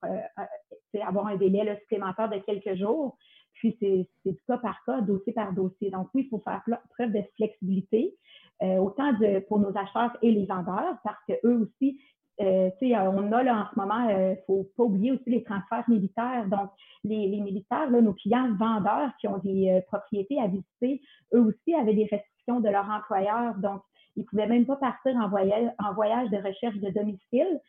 [1.02, 3.18] avoir un délai supplémentaire de quelques jours.
[3.54, 5.92] Puis, c'est du cas par cas, dossier par dossier.
[5.92, 6.64] Donc, oui, il faut faire
[6.98, 8.16] preuve de flexibilité,
[8.62, 12.00] autant de, pour nos acheteurs et les vendeurs, parce qu'eux aussi,
[12.40, 16.48] on a là en ce moment, il ne faut pas oublier aussi les transferts militaires.
[16.48, 16.72] Donc,
[17.04, 21.02] les, les militaires, là, nos clients vendeurs qui ont des propriétés à visiter,
[21.36, 23.56] eux aussi avaient des restrictions de leur employeur.
[23.58, 23.82] Donc,
[24.16, 27.60] ils ne pouvaient même pas partir en voyage, de recherche de domicile.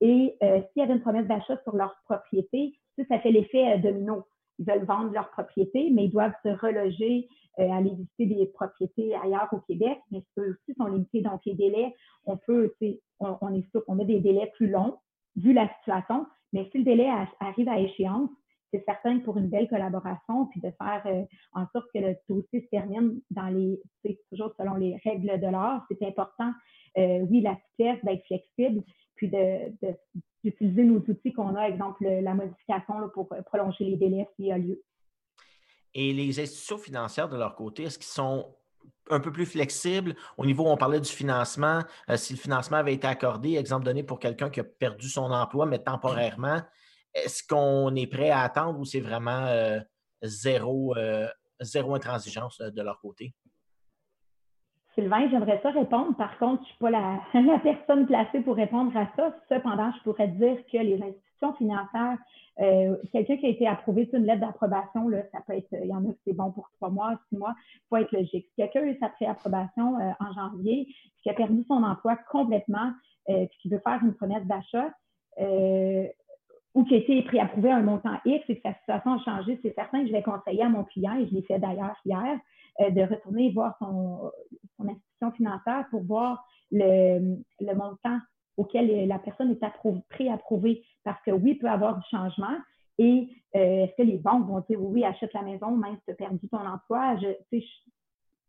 [0.00, 2.74] Et euh, s'il y avait une promesse d'achat sur leur propriété,
[3.08, 4.24] ça, fait l'effet euh, domino.
[4.58, 7.28] Ils veulent vendre leur propriété, mais ils doivent se reloger,
[7.58, 11.20] euh, aller visiter des propriétés ailleurs au Québec, mais eux sont limités.
[11.20, 11.94] Donc, les délais,
[12.26, 12.74] on peut,
[13.20, 14.98] on est sûr qu'on a des délais plus longs
[15.36, 17.08] vu la situation, mais si le délai
[17.40, 18.28] arrive à échéance,
[18.72, 22.62] c'est certain pour une belle collaboration, puis de faire euh, en sorte que le dossier
[22.62, 23.80] se termine dans les,
[24.30, 25.84] toujours selon les règles de l'art.
[25.90, 26.52] C'est important,
[26.98, 28.82] euh, oui, la vitesse, d'être flexible,
[29.14, 29.30] puis
[30.42, 34.58] d'utiliser nos outils qu'on a, exemple la modification pour prolonger les délais s'il y a
[34.58, 34.82] lieu.
[35.94, 38.56] Et les institutions financières de leur côté, est-ce qu'ils sont
[39.10, 40.14] un peu plus flexibles?
[40.36, 41.80] Au niveau où on parlait du financement?
[42.08, 45.30] Euh, si le financement avait été accordé, exemple donné pour quelqu'un qui a perdu son
[45.30, 46.62] emploi, mais temporairement,
[47.14, 49.78] est-ce qu'on est prêt à attendre ou c'est vraiment euh,
[50.22, 51.26] zéro, euh,
[51.60, 53.34] zéro intransigeance euh, de leur côté?
[54.94, 56.14] Sylvain, j'aimerais ça répondre.
[56.16, 59.34] Par contre, je ne suis pas la, personne placée pour répondre à ça.
[59.48, 62.18] Cependant, je pourrais dire que les institutions financières,
[63.10, 66.04] quelqu'un qui a été approuvé sur une lettre d'approbation, ça peut être, il y en
[66.04, 68.46] a qui c'est bon pour trois mois, six mois, il faut être logique.
[68.50, 70.86] Si quelqu'un a eu sa préapprobation en janvier,
[71.22, 72.92] qui a perdu son emploi complètement,
[73.26, 74.90] puis qui veut faire une promesse d'achat,
[76.74, 79.58] ou qui a été préapprouvé à un montant X et que sa situation a changé,
[79.62, 82.38] c'est certain que je vais conseiller à mon client, et je l'ai fait d'ailleurs hier,
[82.80, 84.30] euh, de retourner voir son,
[84.78, 88.18] institution financière pour voir le, montant
[88.56, 90.82] auquel la personne est préapprouvée.
[91.04, 92.56] Parce que oui, il peut y avoir du changement.
[92.98, 96.10] Et euh, est-ce que les banques vont dire oui, achète la maison, même si tu
[96.12, 97.16] as perdu ton emploi?
[97.16, 97.64] Je, je,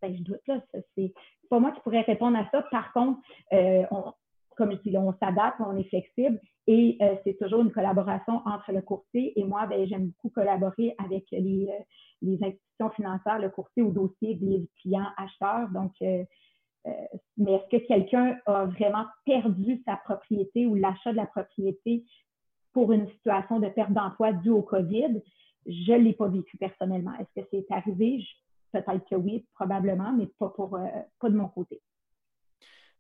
[0.02, 0.62] ben, je doute là.
[0.96, 1.14] C'est
[1.50, 2.62] pas moi qui pourrais répondre à ça.
[2.72, 3.20] Par contre,
[3.54, 4.14] euh, on,
[4.56, 8.72] comme je dis, on s'adapte, on est flexible et euh, c'est toujours une collaboration entre
[8.72, 13.84] le courtier et moi, ben, j'aime beaucoup collaborer avec les, euh, institutions financières, le courtier
[13.84, 15.70] au dossier des clients acheteurs.
[15.70, 16.24] Donc, euh,
[17.38, 22.04] mais est-ce que quelqu'un a vraiment perdu sa propriété ou l'achat de la propriété
[22.74, 25.22] pour une situation de perte d'emploi due au COVID?
[25.66, 27.14] Je ne l'ai pas vécu personnellement.
[27.20, 28.22] Est-ce que c'est arrivé?
[28.74, 30.78] Peut-être que oui, probablement, mais pas, pour,
[31.20, 31.82] pas de mon côté.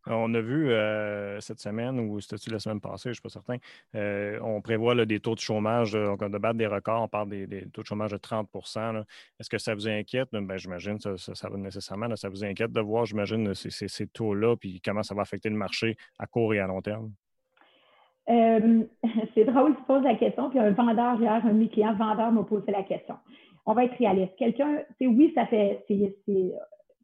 [0.05, 3.29] On a vu euh, cette semaine, ou c'était-tu la semaine passée, je ne suis pas
[3.29, 3.55] certain,
[3.95, 7.67] euh, on prévoit des taux de chômage, on de battre des records, on parle des,
[7.71, 9.03] taux de chômage de 30%
[9.39, 10.29] Est-ce que ça vous inquiète?
[10.31, 14.57] Ben, j'imagine ça, ça, va nécessairement, ça vous inquiète de voir, j'imagine, ces, ces, taux-là,
[14.57, 17.11] puis comment ça va affecter le marché à court et à long terme?
[18.29, 18.83] Euh,
[19.33, 22.31] c'est drôle, tu poses la question, puis un vendeur, hier, un de mes clients vendeur
[22.31, 23.15] m'a posé la question.
[23.65, 24.35] On va être réaliste.
[24.37, 25.85] Quelqu'un, oui, ça fait,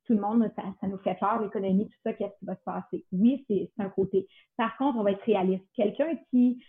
[0.09, 3.05] tout le monde, ça, nous fait peur, l'économie, tout ça, qu'est-ce qui va se passer?
[3.11, 4.27] Oui, c'est un côté.
[4.57, 5.63] Par contre, on va être réaliste.
[5.75, 6.63] Quelqu'un qui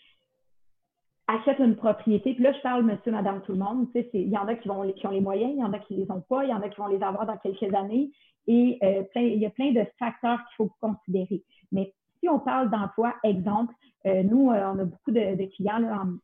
[1.26, 4.47] achète une propriété, puis là, je parle monsieur, madame, tout le monde, il y en
[4.47, 6.20] a qui, vont, qui ont les moyens, il y en a qui ne les ont
[6.20, 8.11] pas, il y en a qui vont les avoir dans quelques années,
[8.47, 11.43] et euh, il y a plein de facteurs qu'il faut considérer.
[11.72, 13.72] Mais si on parle d'emploi, exemple,
[14.05, 16.18] euh, nous, euh, on a beaucoup de, clients en,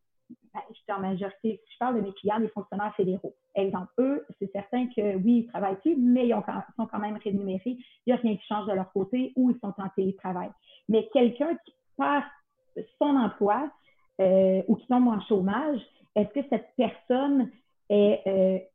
[0.57, 3.35] ben, je en majorité, je parle de mes clients, des fonctionnaires fédéraux.
[3.55, 6.43] Exemple, eux, c'est certain que oui, ils travaillent plus, mais ils
[6.77, 7.77] sont quand même rémunérés.
[8.07, 10.51] Il n'y a rien qui change de leur côté ou ils sont en télétravail.
[10.89, 12.25] Mais quelqu'un qui part
[12.99, 13.71] son emploi
[14.19, 15.81] ou qui tombe en chômage,
[16.15, 17.51] est-ce que cette personne
[17.89, 18.69] est,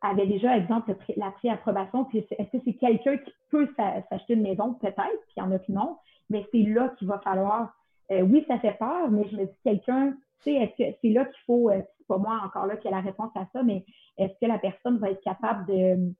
[0.00, 4.74] avait déjà, exemple, la préapprobation, puis est-ce que c'est quelqu'un qui peut s'acheter une maison?
[4.74, 5.96] Peut-être, puis il y en a qui non,
[6.30, 7.74] mais c'est là qu'il va falloir.
[8.10, 10.14] oui, ça fait peur, mais je me dis, quelqu'un
[10.46, 13.00] est-ce que c'est là qu'il faut, euh, c'est pas moi encore là qui a la
[13.00, 13.84] réponse à ça, mais
[14.18, 16.12] est-ce que la personne va être capable de,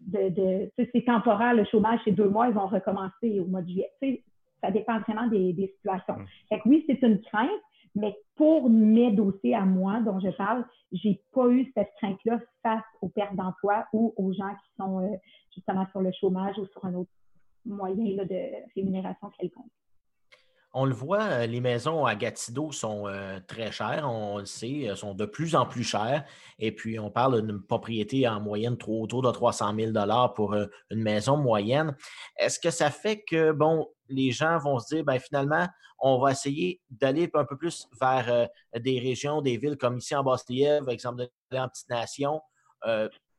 [0.00, 3.68] de, de c'est temporaire, le chômage, c'est deux mois, ils vont recommencer au mois de
[3.68, 4.22] juillet.
[4.60, 6.14] ça dépend vraiment des, situations.
[6.14, 6.26] Mmh.
[6.48, 7.50] Fait que oui, c'est une crainte,
[7.94, 12.84] mais pour mes dossiers à moi dont je parle, j'ai pas eu cette crainte-là face
[13.00, 15.16] aux pertes d'emploi ou aux gens qui sont euh,
[15.54, 17.10] justement sur le chômage ou sur un autre
[17.64, 18.40] moyen là, de
[18.74, 19.70] rémunération quelconque.
[20.74, 24.90] On le voit, euh, les maisons à Gatineau sont euh, très chères, on le sait,
[24.96, 26.24] sont de plus en plus chères.
[26.58, 29.92] Et puis, on parle d'une propriété en moyenne autour de 300 000
[30.34, 31.94] pour euh, une maison moyenne.
[32.38, 35.68] Est-ce que ça fait que, bon, les gens vont se dire, ben finalement,
[35.98, 40.24] on va essayer d'aller un peu plus vers des régions, des villes comme ici en
[40.24, 42.40] Basse-Lièvre, exemple, en Petite Nation,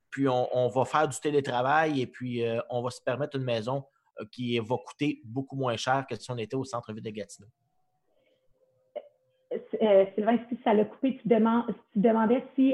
[0.09, 3.83] puis on, va faire du télétravail et puis on va se permettre une maison
[4.31, 7.47] qui va coûter beaucoup moins cher que si on était au centre-ville de Gatineau.
[9.53, 12.73] Euh, euh, Sylvain, si ça l'a coupé, tu, demandais si,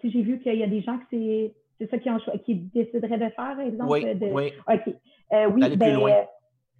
[0.00, 3.18] si j'ai vu qu'il y a des gens que c'est ça qui, ont, qui décideraient
[3.18, 3.90] de faire, exemple?
[3.90, 4.52] Oui, oui.
[4.68, 4.82] OK.
[4.86, 6.26] oui, D'aller plus ben, loin.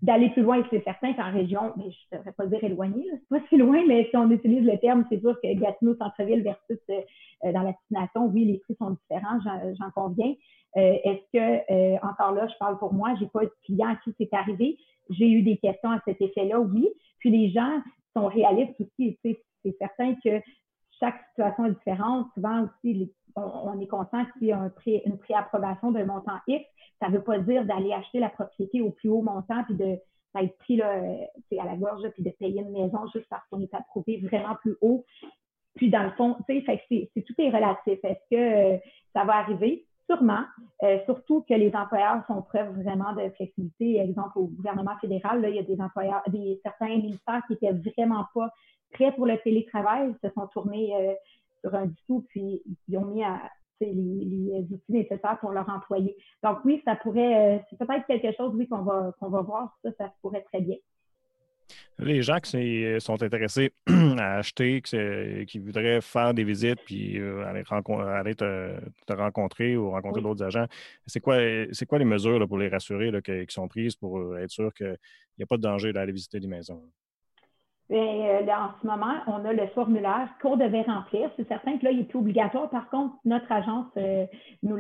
[0.04, 3.40] D'aller plus loin, c'est certain qu'en région, mais je ne devrais pas dire éloigné, c'est
[3.40, 6.78] pas si loin, mais si on utilise le terme, c'est sûr que Gatineau, centre-ville versus
[7.42, 10.34] dans la destination, oui, les prix sont différents, j'en conviens.
[10.76, 13.96] Euh, est-ce que, euh, encore là, je parle pour moi, j'ai pas de client à
[13.96, 14.76] qui c'est arrivé.
[15.10, 16.88] J'ai eu des questions à cet effet-là, oui.
[17.18, 17.80] Puis les gens
[18.16, 19.18] sont réalistes aussi.
[19.22, 20.40] C'est certain que
[20.98, 22.26] chaque situation est différente.
[22.34, 26.64] Souvent aussi, on, est conscient qu'il y a un une préapprobation d'un montant X.
[27.00, 29.98] Ça ne veut pas dire d'aller acheter la propriété au plus haut montant puis de
[30.34, 34.18] d'être pris à la gorge puis de payer une maison juste parce qu'on est approuvé
[34.18, 35.04] vraiment plus haut.
[35.76, 37.98] Puis dans le fond, tu sais, c'est tout est relatif.
[38.02, 38.78] Est-ce que euh,
[39.14, 39.86] ça va arriver?
[40.08, 40.42] Sûrement,
[40.82, 44.00] euh, surtout que les employeurs font preuve vraiment de flexibilité.
[44.00, 47.72] Exemple, au gouvernement fédéral, là, il y a des employeurs, des certains ministères qui étaient
[47.72, 48.50] vraiment pas
[48.92, 51.14] prêts pour le télétravail, se sont tournés euh,
[51.64, 53.40] sur un dessous, puis ils ont mis à,
[53.80, 56.16] les, les, outils nécessaires pour leurs employés.
[56.42, 59.76] Donc oui, ça pourrait, euh, c'est peut-être quelque chose, oui, qu'on va, qu'on va voir,
[59.82, 60.76] ça, ça pourrait très bien.
[61.98, 68.34] Les gens qui sont intéressés à acheter, qui, voudraient faire des visites puis euh, aller,
[68.34, 70.66] te, rencontrer ou rencontrer d'autres agents,
[71.06, 71.36] c'est quoi,
[71.88, 74.98] quoi les mesures pour les rassurer qui, sont prises pour euh, être sûr qu'il
[75.38, 76.82] n'y a pas de danger d'aller visiter des maisons?
[77.90, 81.30] Bien, euh, en ce moment, on a le formulaire qu'on devait remplir.
[81.36, 82.70] C'est certain que là, il est plus obligatoire.
[82.70, 83.86] Par contre, notre agence
[84.62, 84.76] nous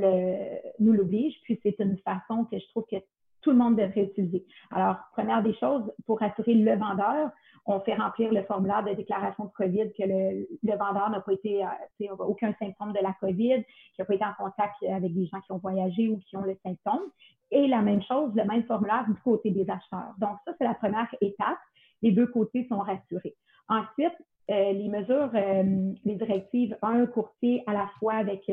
[0.92, 1.34] l'oblige.
[1.42, 2.96] Puis c'est une façon que je trouve que
[3.44, 4.44] tout le monde devrait utiliser.
[4.70, 7.30] Alors, première des choses, pour assurer le vendeur,
[7.66, 11.62] on fait remplir le formulaire de déclaration de COVID que le, vendeur n'a pas été,
[11.62, 15.40] euh, aucun symptôme de la COVID, qu'il n'a pas été en contact avec des gens
[15.42, 17.10] qui ont voyagé ou qui ont le symptôme.
[17.50, 20.14] Et la même chose, le même formulaire du côté des acheteurs.
[20.18, 21.58] Donc, ça, c'est la première étape.
[22.04, 23.34] Les deux côtés sont rassurés.
[23.68, 24.14] Ensuite,
[24.50, 28.48] euh, les mesures, euh, les directives, un courtier à la fois avec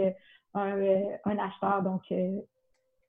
[0.56, 0.82] un,
[1.26, 2.02] un, acheteur, donc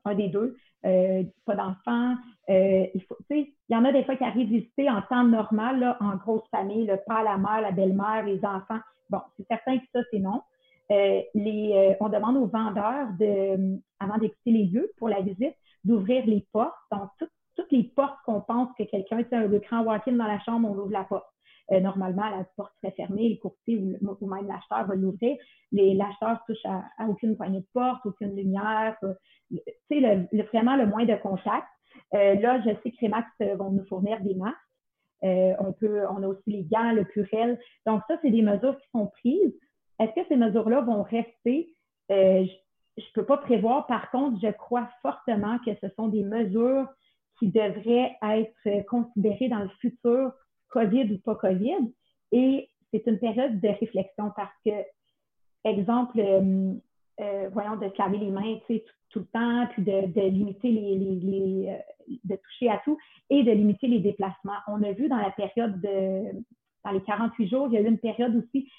[0.04, 2.16] un des deux, euh, pas d'enfants.
[2.50, 5.96] Euh, il il y en a des fois qui arrivent visiter en temps normal, là,
[6.00, 8.80] en grosse famille, le père, la mère, la belle-mère, les enfants.
[9.08, 10.42] Bon, c'est certain que ça, c'est non.
[10.90, 11.22] Euh,
[12.00, 16.74] on demande aux vendeurs, de, avant d'écouter les lieux pour la visite, d'ouvrir les portes.
[16.90, 17.30] Donc, toutes
[17.72, 20.92] les portes qu'on pense que quelqu'un, c'est un grand walk-in dans la chambre, on ouvre
[20.92, 21.26] la porte.
[21.70, 25.36] Euh, normalement, la porte serait fermée, le courtier ou, même l'acheteur va l'ouvrir.
[25.72, 28.96] L'acheteur touche à, aucune poignée de porte, aucune lumière.
[29.50, 29.58] Tu
[29.90, 31.66] sais, vraiment le moins de contact.
[32.14, 34.56] Euh, là, je sais que Rémax euh, vont nous fournir des masques.
[35.22, 37.58] on, peut, on a aussi les gants, le purel.
[37.86, 39.54] Donc, ça, c'est des mesures qui sont prises.
[39.98, 41.74] Est-ce que ces mesures-là vont rester?
[42.10, 43.86] je ne peux pas prévoir.
[43.86, 46.86] Par contre, je crois fortement que ce sont des mesures
[47.38, 50.32] qui devraient être considérées dans le futur
[50.68, 51.92] COVID ou pas COVID.
[52.32, 54.70] Et c'est une période de réflexion parce que,
[55.64, 56.74] exemple, euh,
[57.20, 58.80] euh, voyons, de se laver les mains tout,
[59.10, 62.98] tout, le temps, puis de, limiter les, euh, de toucher à tout
[63.30, 64.58] et de limiter les déplacements.
[64.66, 66.44] On a vu dans la période de,
[66.84, 68.70] dans les 48 jours, il y a eu une période aussi,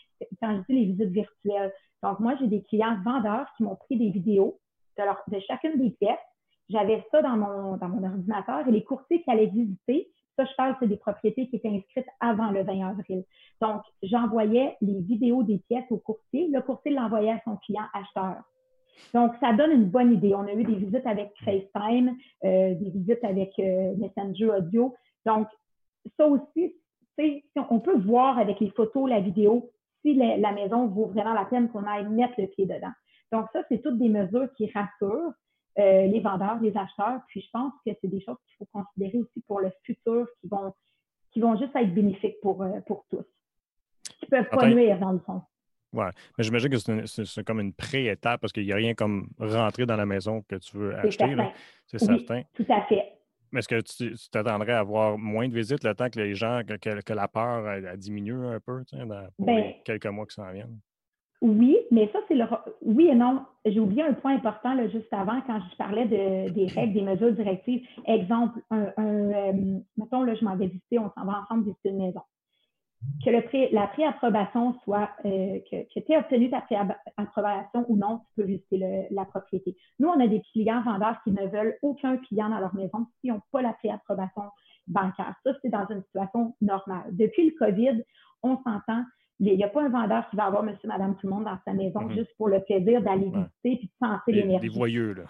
[0.41, 1.73] quand je dis les visites virtuelles.
[2.01, 4.59] Donc, moi, j'ai des clients vendeurs qui m'ont pris des vidéos
[4.97, 6.19] de chacune des pièces.
[6.69, 10.55] J'avais ça dans mon, dans mon ordinateur et les courtiers qui allaient visiter ça, je
[10.55, 13.23] parle, c'est des propriétés qui étaient inscrites avant le 20 avril.
[13.61, 16.47] Donc, j'envoyais les vidéos des pièces au courtier.
[16.47, 18.41] Le courtier l'envoyait à son client acheteur.
[19.13, 20.33] Donc, ça donne une bonne idée.
[20.33, 24.95] On a eu des visites avec FaceTime, euh, des visites avec euh, Messenger Audio.
[25.25, 25.47] Donc,
[26.17, 26.75] ça aussi,
[27.69, 31.69] on peut voir avec les photos, la vidéo, si la, maison vaut vraiment la peine
[31.69, 32.91] qu'on aille mettre le pied dedans.
[33.31, 35.33] Donc, ça, c'est toutes des mesures qui rassurent
[35.79, 37.21] euh, les vendeurs, les acheteurs.
[37.27, 40.47] Puis, je pense que c'est des choses qu'il faut considérer aussi pour le futur qui
[40.47, 40.73] vont,
[41.31, 43.25] qui vont juste être bénéfiques pour, euh, pour tous,
[44.19, 45.41] qui peuvent pas nuire dans le fond.
[45.93, 46.05] Oui,
[46.37, 49.95] mais j'imagine que c'est comme une pré-étape parce qu'il n'y a rien comme rentrer dans
[49.95, 51.35] la maison que tu veux acheter.
[51.85, 52.41] C'est certain.
[52.53, 53.13] Tout à fait.
[53.51, 56.61] Mais est-ce que tu t'attendrais à avoir moins de visites le temps que les gens,
[56.65, 60.79] que, la peur a, diminué un peu dans, pour ben quelques mois qui s'en viennent?
[61.43, 62.45] Oui, mais ça, c'est le.
[62.81, 63.41] Oui et non.
[63.65, 67.01] J'ai oublié un point important là, juste avant quand je parlais de, des règles, des
[67.01, 67.85] mesures directives.
[68.05, 69.51] Exemple, un, euh,
[69.97, 72.21] mettons, là, je m'en vais visiter, on s'en va ensemble visiter une maison
[73.23, 77.97] que le pré, la préapprobation soit, euh, que, que tu aies obtenu ta préapprobation ou
[77.97, 79.75] non, tu peux visiter la propriété.
[79.99, 83.31] Nous, on a des clients vendeurs qui ne veulent aucun client dans leur maison s'ils
[83.31, 84.43] n'ont pas la préapprobation
[84.87, 85.35] bancaire.
[85.43, 87.03] Ça, c'est dans une situation normale.
[87.11, 88.03] Depuis le COVID,
[88.41, 89.03] on s'entend,
[89.51, 91.57] il n'y a pas un vendeur qui va avoir monsieur, madame, tout le monde dans
[91.65, 92.15] sa maison mm-hmm.
[92.15, 94.69] juste pour le plaisir d'aller visiter et de sentir l'énergie.
[94.69, 95.23] Des voyeux, là.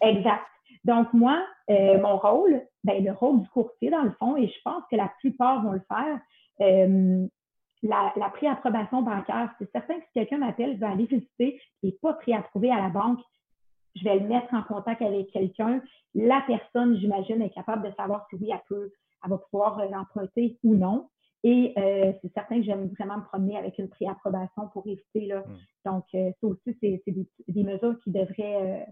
[0.00, 0.42] Exact.
[0.84, 4.62] Donc, moi, euh, mon rôle, ben, le rôle du courtier, dans le fond, et je
[4.64, 6.20] pense que la plupart vont le faire,
[6.60, 7.26] euh,
[7.84, 11.90] la, la préapprobation bancaire, c'est certain que si quelqu'un m'appelle, je vais aller visiter, il
[11.90, 13.20] n'est pas préapprouvé à la banque,
[13.94, 15.80] je vais le mettre en contact avec quelqu'un.
[16.14, 18.90] La personne, j'imagine, est capable de savoir si oui, elle peut,
[19.24, 21.08] elle va pouvoir euh, l'emprunter ou non.
[21.44, 25.26] Et euh, c'est certain que j'aime vraiment me promener avec une préapprobation pour éviter.
[25.26, 25.40] Là.
[25.40, 25.90] Hmm.
[25.90, 28.86] Donc, ça aussi, c'est des, mesures qui devraient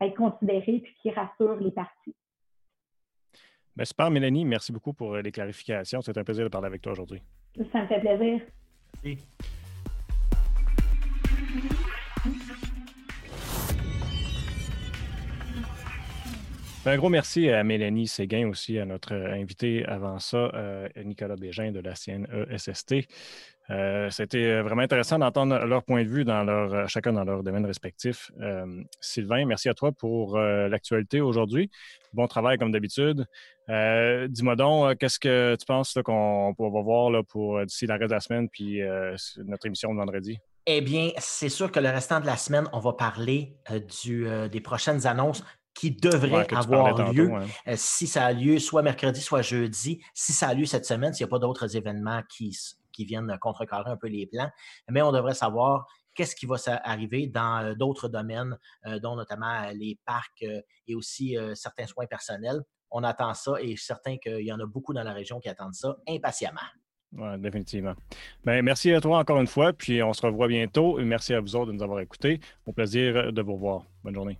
[0.00, 2.14] être considérées puis qui rassurent les parties.
[3.76, 4.44] Ben, super, Mélanie.
[4.44, 6.00] Merci beaucoup pour euh, les clarifications.
[6.00, 7.20] C'est un plaisir de parler avec toi aujourd'hui.
[7.72, 8.40] Ça me fait plaisir.
[9.02, 9.26] Merci.
[16.86, 21.72] Un gros merci à Mélanie Séguin, aussi à notre invité avant ça, euh, Nicolas Bégin
[21.72, 23.06] de la CNESST.
[23.70, 27.64] Euh, C'était vraiment intéressant d'entendre leur point de vue dans leur, chacun dans leur domaine
[27.64, 28.30] respectif.
[28.40, 28.66] Euh,
[29.00, 31.70] Sylvain, merci à toi pour euh, l'actualité aujourd'hui.
[32.12, 33.24] Bon travail comme d'habitude.
[33.70, 38.10] Euh, dis-moi donc, qu'est-ce que tu penses qu'on va voir là, pour d'ici la reste
[38.10, 38.80] de la semaine puis
[39.38, 40.38] notre émission de vendredi?
[40.66, 45.06] Eh bien, c'est sûr que le restant de la semaine, on va parler des prochaines
[45.06, 45.42] annonces
[45.74, 47.30] qui devraient avoir lieu.
[47.74, 51.24] si ça a lieu soit mercredi, soit jeudi, si ça a lieu cette semaine, s'il
[51.26, 52.56] n'y a pas d'autres événements qui,
[52.92, 54.50] qui viennent contrecarrer un peu les plans.
[54.88, 58.56] Mais on devrait savoir qu'est-ce qui va arriver dans euh, d'autres domaines,
[58.86, 60.44] euh, dont notamment euh, les parcs
[60.86, 62.60] et aussi certains soins personnels.
[62.90, 65.40] On attend ça et je suis certain qu'il y en a beaucoup dans la région
[65.40, 66.60] qui attendent ça impatiemment.
[67.12, 67.94] Oui, définitivement.
[68.44, 70.98] Bien, merci à toi encore une fois, puis on se revoit bientôt.
[70.98, 72.40] Merci à vous autres de nous avoir écoutés.
[72.66, 73.84] Au plaisir de vous revoir.
[74.02, 74.38] Bonne journée.